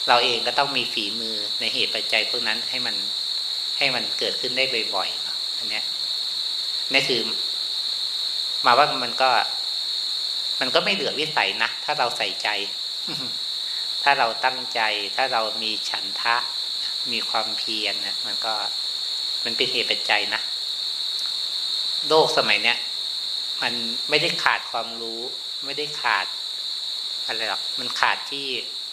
[0.08, 2.96] เราเองก็ต้องมีฝีมือในเหตุปัจจัยพวกนั้นให้มัน
[3.78, 5.84] ให้มันเกิดขึ้นได้บ่อยๆเนาะอันเนี้ย
[6.92, 7.20] นี่คือ
[8.66, 9.30] มาว่ามันก็
[10.60, 12.48] มันก็ไม่เหลือวิสัยนะถ้าเราใส่ใจ
[14.02, 14.80] ถ้าเราตั้งใจ
[15.16, 16.36] ถ้าเรามีฉันทะ
[17.12, 18.54] มีความเพียรนะมันก็
[19.44, 20.40] มันเป็นเหตุปัจจัยนะ
[22.08, 22.78] โลกสมัยเนี้ย
[23.62, 23.72] มัน
[24.08, 25.20] ไม่ได้ขาดความรู้
[25.64, 26.26] ไม่ได้ขาด
[27.26, 28.46] อะไรหรอกมันขาดที่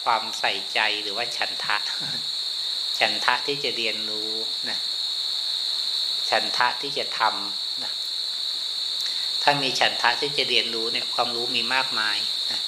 [0.06, 1.76] ความใส่ใจหรือว่าฉันทะ
[2.98, 4.32] ฉันทะที่จะเรียนรู้
[4.70, 4.78] นะ
[6.30, 7.92] ฉันทะที่จะทำนะ
[9.42, 12.16] ถ้ามีฉันทะที่จะเรียนรู้เนี่ย ความรู้มีมากมาย
[12.50, 12.60] นะ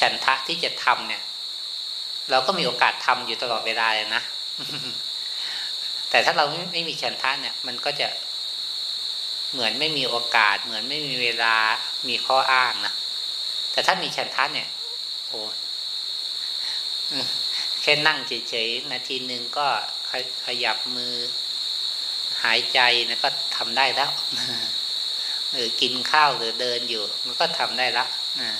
[0.00, 1.22] ฉันทะที่จะทำเนี่ย
[2.30, 4.22] เราก็มีโอกาสทำอยู่ตลอดเวลาเลยนะ
[6.10, 8.08] แต่ถ้าเราไม่ไม่มีฉันทะเนี่ย มันก็จะ
[9.52, 11.56] เหมือนไม่มีโอกาส เหมือนไม่มีเวลา
[12.08, 12.92] มีข้ออ้างนะ
[13.72, 14.68] แต่ถ้ามีฉันทะเนี่ย
[15.28, 15.40] โอ้
[17.82, 19.66] แค่นั่งเฉยๆนาทีหนึ่งก็
[20.46, 21.14] ขยับมือ
[22.44, 24.10] หายใจนะก็ทำได้แล้ว
[25.52, 28.08] หรือกินข้าวหรือเดินอยู่ มันก็ทำได้แล้ว
[28.40, 28.50] นะ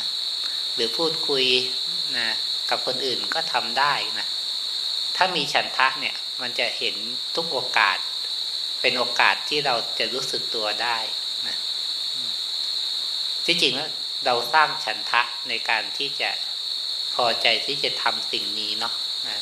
[0.74, 1.44] หรือพูดคุย
[2.18, 2.28] นะ
[2.70, 4.26] กับคนอื่นก็ทำได้นะ
[5.16, 6.94] ถ้ามีฉันทะเนี่ย มันจะเห็น
[7.36, 7.98] ทุกโอกาส
[8.80, 10.98] เป็นโอกาสที่เราจะรู้สึกตัวได้
[11.46, 11.56] นะ
[13.46, 13.90] ที่จริงแล้ว
[14.26, 16.30] เราสร้างฉันทะในการที่จะ
[17.24, 18.94] อใจที่จะทำสิ่งนี้เนาะ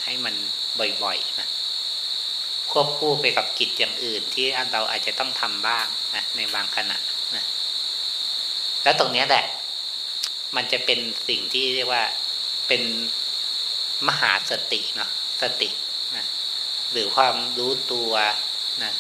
[0.05, 0.35] ให้มัน
[1.03, 1.49] บ่อยๆนะ
[2.71, 6.99] ควบคู่ไปกับกิจอย่างอื่น ที่เราอาจจะต้องทำบ้างนะในบางขณะ
[7.37, 7.45] นะ
[8.83, 9.45] แล้วตรงนี้แหละ
[10.57, 12.05] มันจะเป็นสิ่งที่เรียกว่า
[12.69, 12.83] เป็น
[14.09, 15.11] มหาสติเนาะ
[15.43, 15.69] สติ
[16.17, 16.25] นะ
[16.93, 18.13] หรือความรู้ตัว
[18.85, 18.93] นะ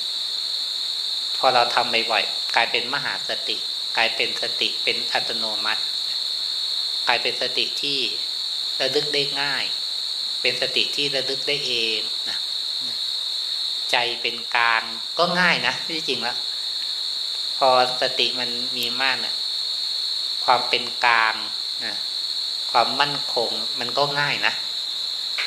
[1.38, 3.56] พอเราทำบ่อยๆกลายเป็นมหาสติ
[3.96, 5.82] กลายเป็นสติเป็นอัตโนมัติ
[7.08, 7.98] กลายเป็นสติที่
[8.80, 9.64] ระลึกได้ง่าย
[10.40, 12.36] เป็นสติที่ระลึกได้เองนะ
[13.90, 14.82] ใจเป็นกลาง
[15.18, 16.36] ก็ง่ายนะที่จริงแล้ว
[17.58, 17.70] พอ
[18.02, 19.36] สติมันมีมากเนะี่ย
[20.44, 21.34] ความเป็นกลาง
[21.84, 21.96] นะ
[22.70, 24.52] ความมั่นคงมันก็ง่ายนะ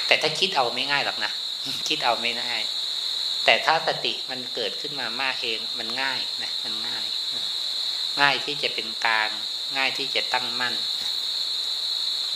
[0.07, 1.31] แต่ถ้าคิดเอาไม่ง่ายหรอกนะ
[1.87, 2.63] คิดเอาไม่ง่าย
[3.45, 7.05] แต่ถ้าสติมันเกิดขึ้นมามากเองมันง่ายนะมันง่าย
[8.21, 9.29] ง่ายที่จะเป็นกลาง
[9.77, 10.75] ง่ายที่จะตั้งมั่น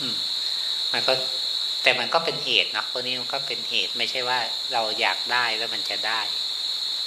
[0.00, 0.16] อืม
[0.96, 1.14] มันก็
[1.82, 4.38] แต่มันก็เป็นเหตุเนาะพวกนี้มันก็เป็นเหตุไม่ใช่ว่า
[4.72, 6.20] เราอยากได้แล้วมันจะได้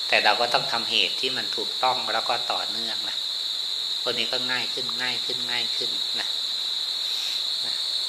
[0.08, 3.18] แต่เราก็ต้องทำเหตุที่มันถูกต้องแล้วก็ต่อเนื่องนะ
[4.02, 6.28] พวกนี้ก็ง่ายขึ้นง่ายขึ้นง่ายขึ้นนะ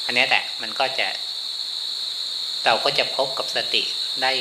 [0.04, 1.08] อันนี้แหละมันก็จะ
[2.64, 3.82] เราก็จะพบกับสติ
[4.22, 4.32] ได้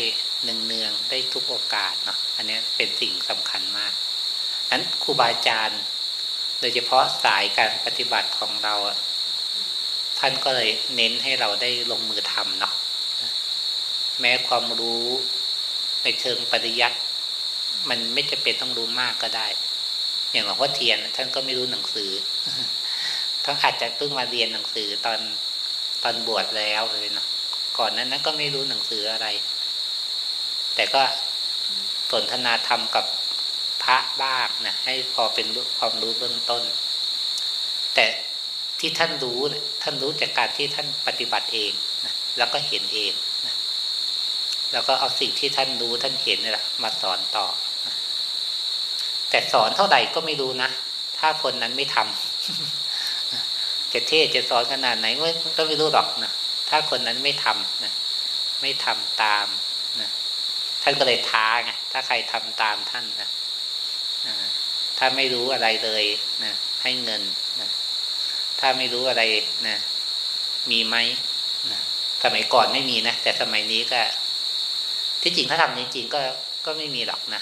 [0.44, 3.94] เนืองๆได้ทุกโอกาสเนาะอันนี้เป็นสิ่งสำคัญมาก
[4.72, 5.82] นั้นครูบาอาจารย์
[6.60, 8.76] โดยเฉพาะสายการปฏิบัติของเรา
[10.20, 12.74] ท่านก็เลยเน้นให้เราได้ลงมือทำเนาะ
[14.20, 15.06] แม้ความรู้
[16.04, 16.98] ในเชิงปริยัติ
[17.90, 19.48] มันไม่จะเป็นต้องรู้มากก็ได้
[20.32, 22.12] อย่างหลวงพ่อเทียน ท่านก็ไม่รู้หนังสือ
[23.44, 25.20] ท่านอาจจะเพิ่งมาเรียนหนังสือตอน
[26.04, 27.28] ตอนบวชแล้วเลยเนาะ
[27.78, 29.28] ก่อนนั้นนั้นก็ไม่รู้หนังสืออะไร
[30.76, 31.02] แต่ก็
[32.12, 33.06] สนทนาธรรมกับ
[33.84, 36.64] พระบ้างนะให้พอเป็นความรู้เบื้องต้น
[37.96, 38.06] แต่
[38.80, 39.40] ที่ท่านรู้
[39.84, 41.72] ท่านรู้จากการที่ท่านปฏิบัติเอง
[42.06, 43.14] นะแล้วก็เห็นเอง
[43.46, 43.54] นะ
[44.72, 47.46] แล้วก็เอาสิ่งที่ท่านรู้ท่านเห็นนี่แหละมาสอนต่อ
[47.88, 47.96] นะ
[49.30, 50.70] แต่สอนเท่าไหร่ก็ไม่รู้นะ
[51.20, 55.08] ถ้าคนนั้นไม่ทำจะเทศจะสอนขนาดไหน
[55.58, 56.32] ก็ไม่รู้หรอกนะ
[56.70, 57.94] ถ้าคนนั้นไม่ทำนะ
[58.62, 59.48] ไม่ทำตาม
[60.02, 60.10] นะ
[60.84, 63.30] ท่านก็เลยท้าไงถ้าใครทำตามท่านนะ
[64.98, 66.04] ถ้าไม่รู้อะไรเลย
[66.44, 67.22] นะให้เงิน
[68.60, 69.24] ถ้าไม่รู้อะไร
[69.68, 69.78] นะ
[70.72, 70.96] มีไหม
[71.72, 71.82] นะ
[72.24, 74.02] สมัยก่อนไม่มีนะ แต่สมัยนี้ก็
[75.22, 76.22] ที่จริงถ้าทำจริง ๆ ก็
[76.66, 77.42] ก็ไม่มีหรอกนะ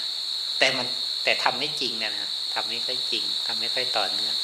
[0.58, 0.86] แต่มัน
[1.24, 4.34] แต่ทำไม่จริงเนี่ยนะทำไม่ค่อยจริงทำไม่ค่อยต่อเนื่อง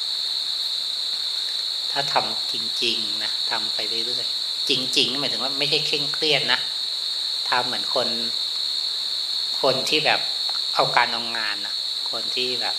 [1.90, 6.60] ถ้าทำจริง ๆนะทำไปเรื่อยๆจริงๆหมายถึงว่าไม่ใช่เคร่งเครียดนะ
[7.50, 8.08] ทำเหมือนคน
[9.60, 10.20] คนที่แบบ
[10.74, 11.74] เอาการเอางานนะ
[12.10, 12.76] คนที่แบบ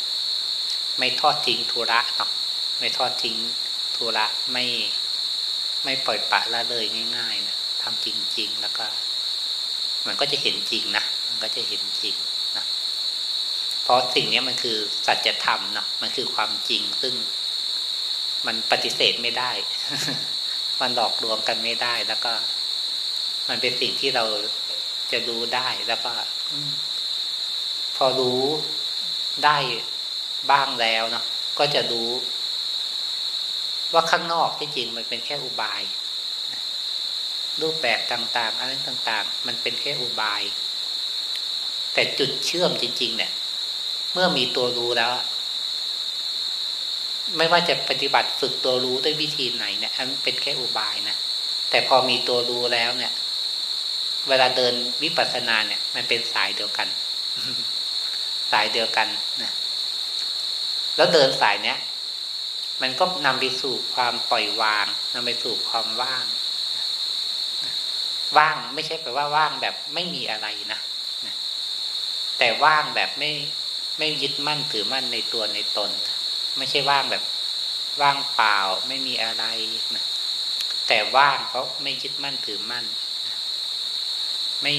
[0.97, 2.29] ไม่ทอดทิ้งธุระเนาะ
[2.79, 3.37] ไม่ทอดทิ้ง
[3.95, 4.65] ธุระไม่
[5.83, 6.85] ไม่ปล่อยปะละเลย
[7.17, 8.85] ง่ายๆนะทำจริง ๆ แล้วก็
[10.07, 12.15] มันก็จะเห็นจริงนะมันก็จะเห็นจริง
[12.57, 12.65] นะ
[13.83, 14.77] เพราะสิ่งนี้มันคือ
[15.07, 17.13] สัจธรรมเนาะมันคือความจริงซึ่ง
[18.45, 19.51] มันปฏิเสธไม่ได้
[20.81, 22.33] มันหลอกลวงกันไม่ได้แล้วก็
[23.49, 24.25] มันเป็นสิ่งที่เรา
[25.11, 26.13] จะรู้ได้แล้วก็
[27.95, 28.41] พอรู้
[29.45, 29.57] ได้
[30.51, 31.25] บ้างแล้วเนาะ
[31.59, 32.09] ก็จะรู้
[33.95, 35.81] ว่าข้างนอกที่จริงมันเป็นแค่อุบาย
[37.61, 40.41] รูปแบบต่างๆอะไรต่างๆ มันเป็นแค่อุบาย
[41.93, 43.31] แต่จุดเชื่อมจริง ๆ เนี่ย
[44.13, 45.11] เมื่อมีตัวรู้แล้ว
[47.37, 51.15] ไม่ว่าจะปฏิบัติฝึกตัวรู้ด้วยวิธีไหนเนี่ยอันเป็นแค่อุบายนะ
[51.69, 53.13] แต่พอมีตัวรู้แล้วเนี่ย
[54.29, 56.87] เวลาเดินวิปัสสนาเนี่ย มันเป็นสายเดียวกัน
[58.51, 59.07] สายเดียวกัน
[59.41, 59.51] นะ
[60.95, 61.77] แล้วเดินสายเนี้ย
[62.81, 66.25] มันก็นำไปสู่ความปล่อยวางนำไปสู่ความว่าง
[68.37, 70.79] ว่างไม่ใช่แปลว่าว่างแบบไม่มีอะไรนะ
[72.37, 73.31] แต่ว่างแบบไม่
[73.97, 75.91] ไม่ยึดมั่นถือมั่นในตัวในตน
[76.57, 77.23] ไม่ใช่ว่างแบบ
[78.01, 78.57] ว่างเปล่า
[78.87, 79.45] ไม่มีอะไร
[79.95, 80.05] นะ
[80.87, 82.85] แต่ว่างเพราะไม่ยึดมั่นถือมั่น
[84.61, 84.73] ไม่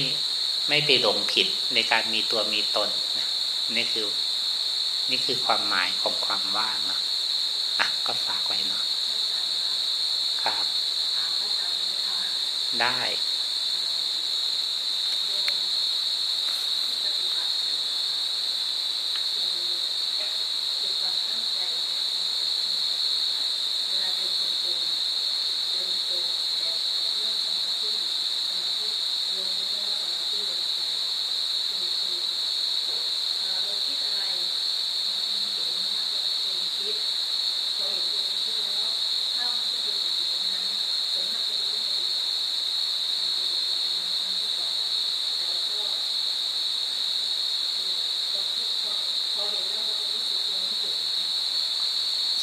[0.69, 3.27] ไม่ไปหลงผิดในการมีตัวมีตนนะ
[3.75, 4.07] นี่คือ
[5.09, 6.96] นี่คือความหมายของความว่างนะ
[8.07, 8.83] ก็ฝากไว้เนาะ
[10.41, 10.65] ครับ
[12.81, 12.99] ได้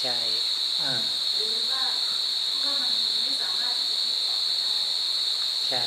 [0.00, 0.18] ใช่
[0.82, 0.92] อ่า
[5.66, 5.84] ใช่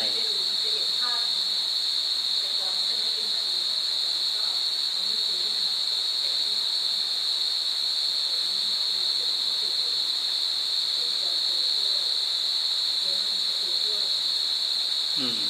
[15.27, 15.45] อืม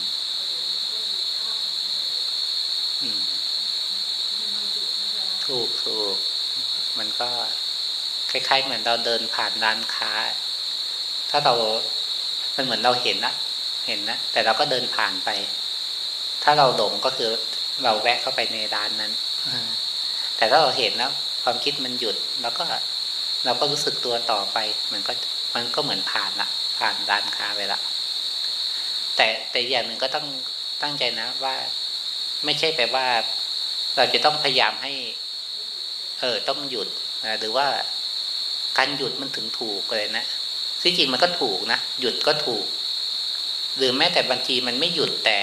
[3.03, 3.23] อืม
[5.45, 6.15] ถูกถูก
[6.99, 7.29] มันก็
[8.31, 10.11] คล้าย ๆ เหมือนเราเดินผ่านร้านค้า
[11.29, 11.53] ถ้าเรา
[12.55, 13.33] มันเหมือนเราเห็นนะ
[13.87, 15.29] เห็นนะ แต่เราก็เดินผ่านไป
[16.43, 17.29] ถ้าเราหลงก็คือ
[17.83, 19.11] เราแวะเข้าไปในร้านนั้น
[20.37, 21.11] แต่ถ้าเราเห็นแล้ว
[21.43, 22.63] ความคิดมันหยุด แล้วก็
[23.45, 24.57] เราก็รู้สึกตัวต่อไป
[24.93, 25.13] มันก็
[25.55, 26.47] มันก็เหมือนผ่านละ
[26.79, 27.79] ผ่านร้านค้าไปละ
[29.17, 30.27] แต่แต่อย่างหนึ่งก็ต้อง
[30.81, 31.55] ตั้งใจนะว่า
[32.45, 33.07] ไม่ใช่แปลว่า
[33.95, 34.93] เราจะต้องพยายามให้
[36.19, 36.87] เออต้องหยุด
[37.39, 37.67] หรือว่า
[38.77, 40.25] การหยุดมันถึงถูกเลยนะ
[40.81, 42.65] ที่จริงมันก็ถูกนะหยุดก็ถูก
[43.77, 45.39] หรือแม้แต่บางทีมันไม่หยุดแต่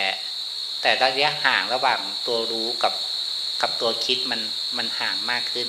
[0.82, 2.94] แต่ระยะห่างระหว่างตัวรู้กับ
[3.60, 4.40] กับตัวคิดมัน
[4.76, 5.68] มันห่างมากขึ้น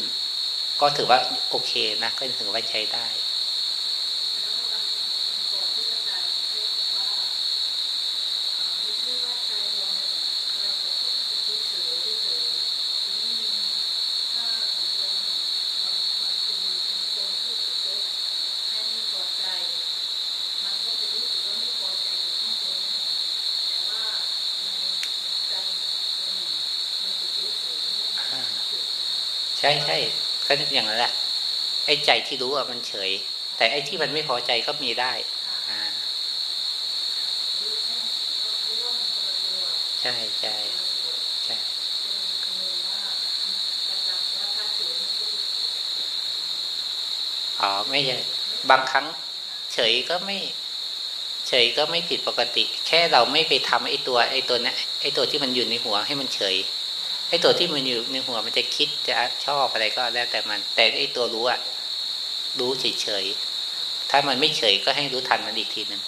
[0.82, 1.72] ก็ถือว่าโอเค
[2.04, 3.08] นะ ก็ถือว่าใช้ได้
[29.66, 29.98] ช่ใช่
[30.48, 31.12] ก็อย่างนั้นแหละ
[31.86, 33.12] ไอ้ใจที่รู้อะมันเฉย
[33.58, 35.14] แต่ไอ้ที่มันไม่พอใจก็มีได้
[40.02, 40.56] ใช่ใช่
[41.46, 41.58] ใช่
[47.62, 48.18] อ๋อไม่ใช่
[48.70, 49.06] บางครั้ง
[49.74, 50.38] เฉยก็ไม่
[51.48, 56.56] เฉยก็ไม่ผิดปกติ แค่เราไม่ไปทำไอ้ตัว ไอ้ตัวนี้ไอ้ตัวที่มันอยู่ในหัวให้มันเฉย
[57.30, 59.14] ไอ้ตัวที่มันอยู่ในหัวมันจะคิดจะ
[59.46, 61.60] ชอบอะไรก็แล้วแต่มัน แต่ไอ้ตัวรู้อะ
[62.60, 66.02] รู้เฉยๆถ้ามันไม่เฉยก็ให้รู้ทันมันอีกทีหนึ่ง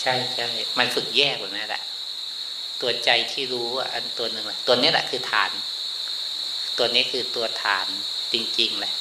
[0.00, 0.48] ใช่ใช่
[0.78, 1.82] มันฝึกแยกแบบนั้แหละ
[2.80, 5.50] ตัวใจที่รู้อันตัวหนึ่งแหละตัวนี้แหละคือฐาน
[6.78, 7.86] ตัวนี้คือตัวฐาน
[8.32, 8.92] จริงๆเลย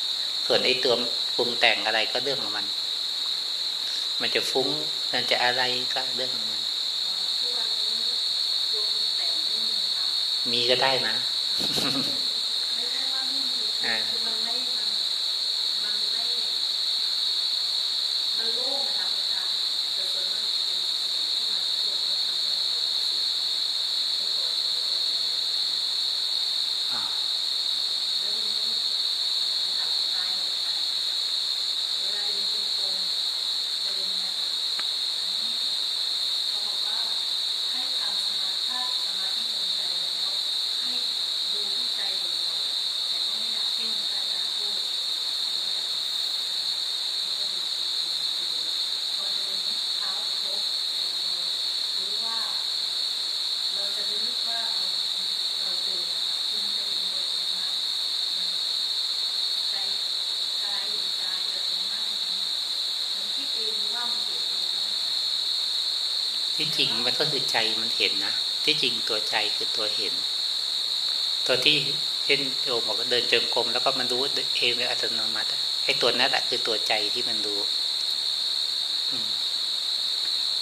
[0.45, 0.93] ส่วนไอ้ตัว
[1.35, 2.65] ปรุงแต่งอะไรก็เรื่องของมัน
[4.21, 4.69] มันจะฟุ้ง
[5.13, 5.63] มันจะอะไร
[5.93, 6.61] ก็เรื่องมัน
[10.51, 11.15] มีก็ได้นะ
[13.85, 13.95] อ่า
[66.65, 68.33] ที่จริงมันก็คือใจมันเห็นนะ
[68.65, 70.13] ที่จริงตัวใจคือตัวเห็น
[71.45, 71.75] ตัวที่
[72.25, 74.21] เช่นโยมบอกว่าเดินจงกรมแล้วก็มันรู้
[74.57, 75.49] เองโดยอัตโนมัติ
[75.83, 77.59] ไอ้ตัวนั้นแหละคือตัวใจที่มันรู้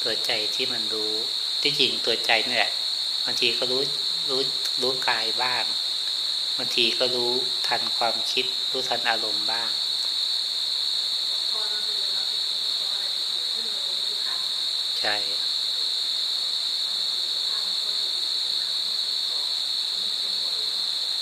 [0.03, 1.13] ตัวใจที่มันรู้
[1.61, 2.71] ที่จริงตัวใจนี่แหละ
[3.25, 3.81] บางทีก็รู้
[4.29, 4.41] รู้
[4.81, 5.63] รู้กายบ้าง
[6.57, 7.31] บางทีก็รู้
[7.67, 9.71] ทันความคิด รู้ทันอารมณ์บ้าง
[14.99, 15.17] ใช่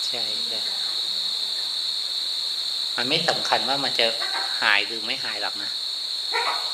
[0.06, 0.60] ใช่ใช่
[3.04, 4.08] มันไม่สำคัญว่ามันจะ
[4.62, 5.70] หายหรือไม่หายหรอกนะ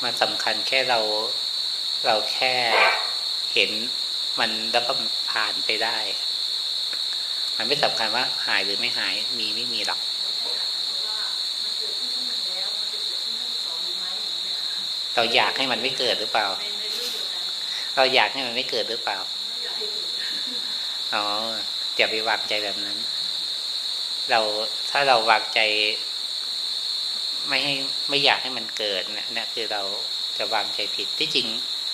[0.04, 1.00] มันสำคัญแค่เรา
[2.06, 2.54] เราแค่
[3.54, 3.70] เห็น
[4.38, 4.92] มันแล้วก็
[5.30, 5.98] ผ่านไปได้
[7.56, 10.00] มันไม่สำคัญว่าหายหรือไม่หายมีไม่มีหรอก
[15.14, 16.46] เราอยากให้มันไม่เกิดหรือเปล่า
[17.96, 19.18] เราอยากให้มันไม่เกิดหรือเปล่า
[21.14, 21.24] อ๋อ
[21.96, 22.98] อย่าไปวางใจแบบนั้น
[24.30, 24.40] เรา
[24.90, 25.60] ถ้าเราวางใจ
[27.48, 27.74] ไม่ให้
[28.08, 29.82] ไม่อยากให้มันเกิดเนี่ยนี่คือเรา
[30.38, 31.46] จะวางใจผิดที่จริง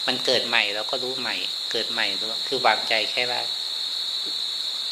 [0.07, 1.37] มันเกิดใหม่เราก็รู้ใหม่
[1.73, 2.07] เกิดใหม่
[2.49, 3.41] คือวางใจแค่ว่า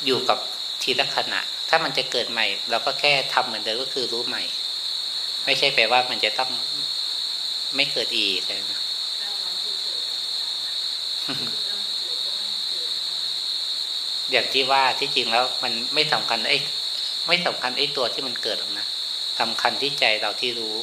[0.06, 0.38] อยู่กับ
[0.82, 4.42] ทีละขณะ ถ้ามันจะเกิดใหม่ เราก็แค่ทำเหมือนเดิมก็คือรู้ใหม่
[5.44, 6.50] ไม่ใช่แปลว่ามันจะต้อง
[7.76, 8.80] ไม่เกิดอีกนะ
[14.30, 16.58] อย่างที่ว่าที่จริงแล้วมันไม่สำคัญไอ้
[17.28, 18.86] ไม่สำคัญไอ้ตัวที่มันเกิดหรอกนะ
[19.40, 20.76] สำคัญที่ใจเราที่รู้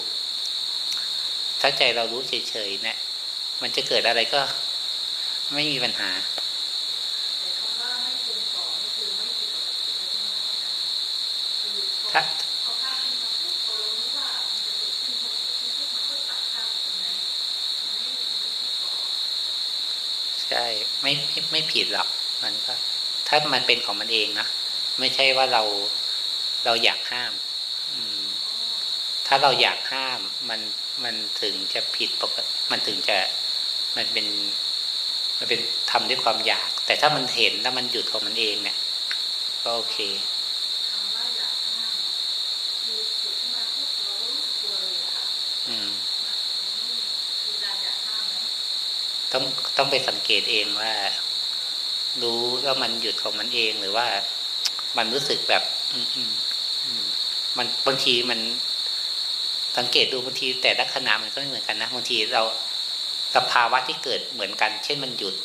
[1.62, 2.98] ถ้าใจเรารู้เฉยๆเนี่ย
[3.62, 4.42] มันจะเกิดอะไรก็
[5.54, 6.10] ไม่มีปัญหา
[12.12, 12.22] ถ้า
[20.50, 20.66] ใช่
[21.02, 22.08] ไม่ไม่ไม่ผิดหรอก
[22.44, 22.74] มันก็
[23.28, 24.48] ถ้ามันเป็นของมันเองนะ
[25.00, 25.64] ไม่ใช่ว่าเรา
[26.66, 27.29] เราอยากห้าม
[29.32, 30.20] ถ้าเราอยากห้าม
[30.50, 30.62] มัน
[31.04, 33.18] มันถึงจะผิดปกติมันถึงจะ
[33.98, 34.28] มันเป็น
[35.38, 35.62] มันเป็น
[35.92, 38.78] ทำด้วยความอยาก แต่ถ้ามันเห็นแล้วมันหยุดของมันเองเนี่ย
[39.64, 39.98] ก็โอเค
[45.68, 45.90] อืม
[49.32, 49.44] ต้อง
[49.78, 50.94] ต้องไปสังเกตเองว่า
[52.22, 54.08] รู้ว่ามันหยุดของมันเองหรือว่า
[54.98, 55.64] มันรู้สึกแบบ
[55.94, 56.32] อืมอืม
[57.58, 58.40] มันบางทีมัน
[59.78, 62.44] สังเกตดูบางทีแต่ละขณะมันก็ไม่เหมือนกันนะบางทีเรา
[63.36, 65.36] สภาวะที่เกิดเหมือนกัน เช่นมันหยุด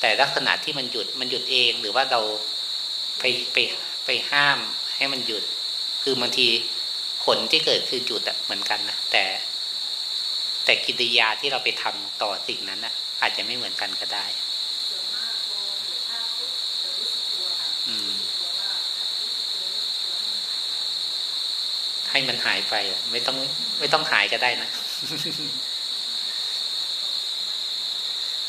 [0.00, 2.20] แต่ลักษณะที่มันหยุดมันหยุดเองหรือว่าเรา
[3.18, 3.56] ไปไป
[4.04, 4.58] ไปห้าม
[4.96, 5.44] ให้มันหยุด
[6.02, 6.48] คือบางที
[7.24, 9.24] ผลที่เกิดคือหยุดอะเหมือนกันนะแต่
[10.64, 14.26] แต่กิริยาที่เราไปทำต่อสิ่งนั้นอะอาจจะไม่เหมือนกันก็ได้
[17.88, 18.10] อืม
[22.18, 22.74] ให้มันหายไป
[23.12, 23.36] ไม่ต้อง
[23.78, 24.68] ไม่ต้องหายก็ได้นะ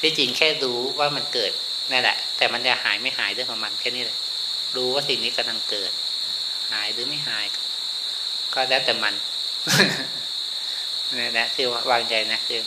[0.01, 1.51] ที่จริงแค่รู้ว่ามันเกิด
[1.91, 4.17] นั่นแหละ แต่มันจะหายไม่หายเรื่องของมันแค่นี้เลย
[4.76, 5.91] รู้ว่าสิ่งนี้กำลังเกิด
[6.72, 7.45] หายหรือไม่หาย
[8.53, 9.13] ก็แล้วแต่มัน
[11.17, 12.61] นี่แหละคือวางใจนะคือ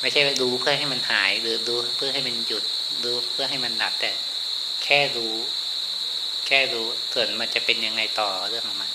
[0.00, 2.64] ไม่ใช่ดูเพื่อให้มันหาย หรือดูเพื่อให้มันหยุด
[3.04, 4.10] ดูเพื่อให้มันหนับแต่
[4.84, 5.34] แค่รู้
[6.46, 8.90] แค่รู้ส่วนมันจะเป็นยังไงต่อเรื่องของมัน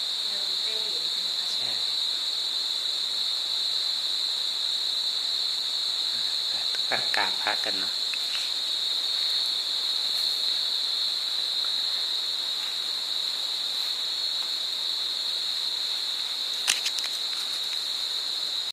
[7.15, 7.93] กราบพระกันเนาะ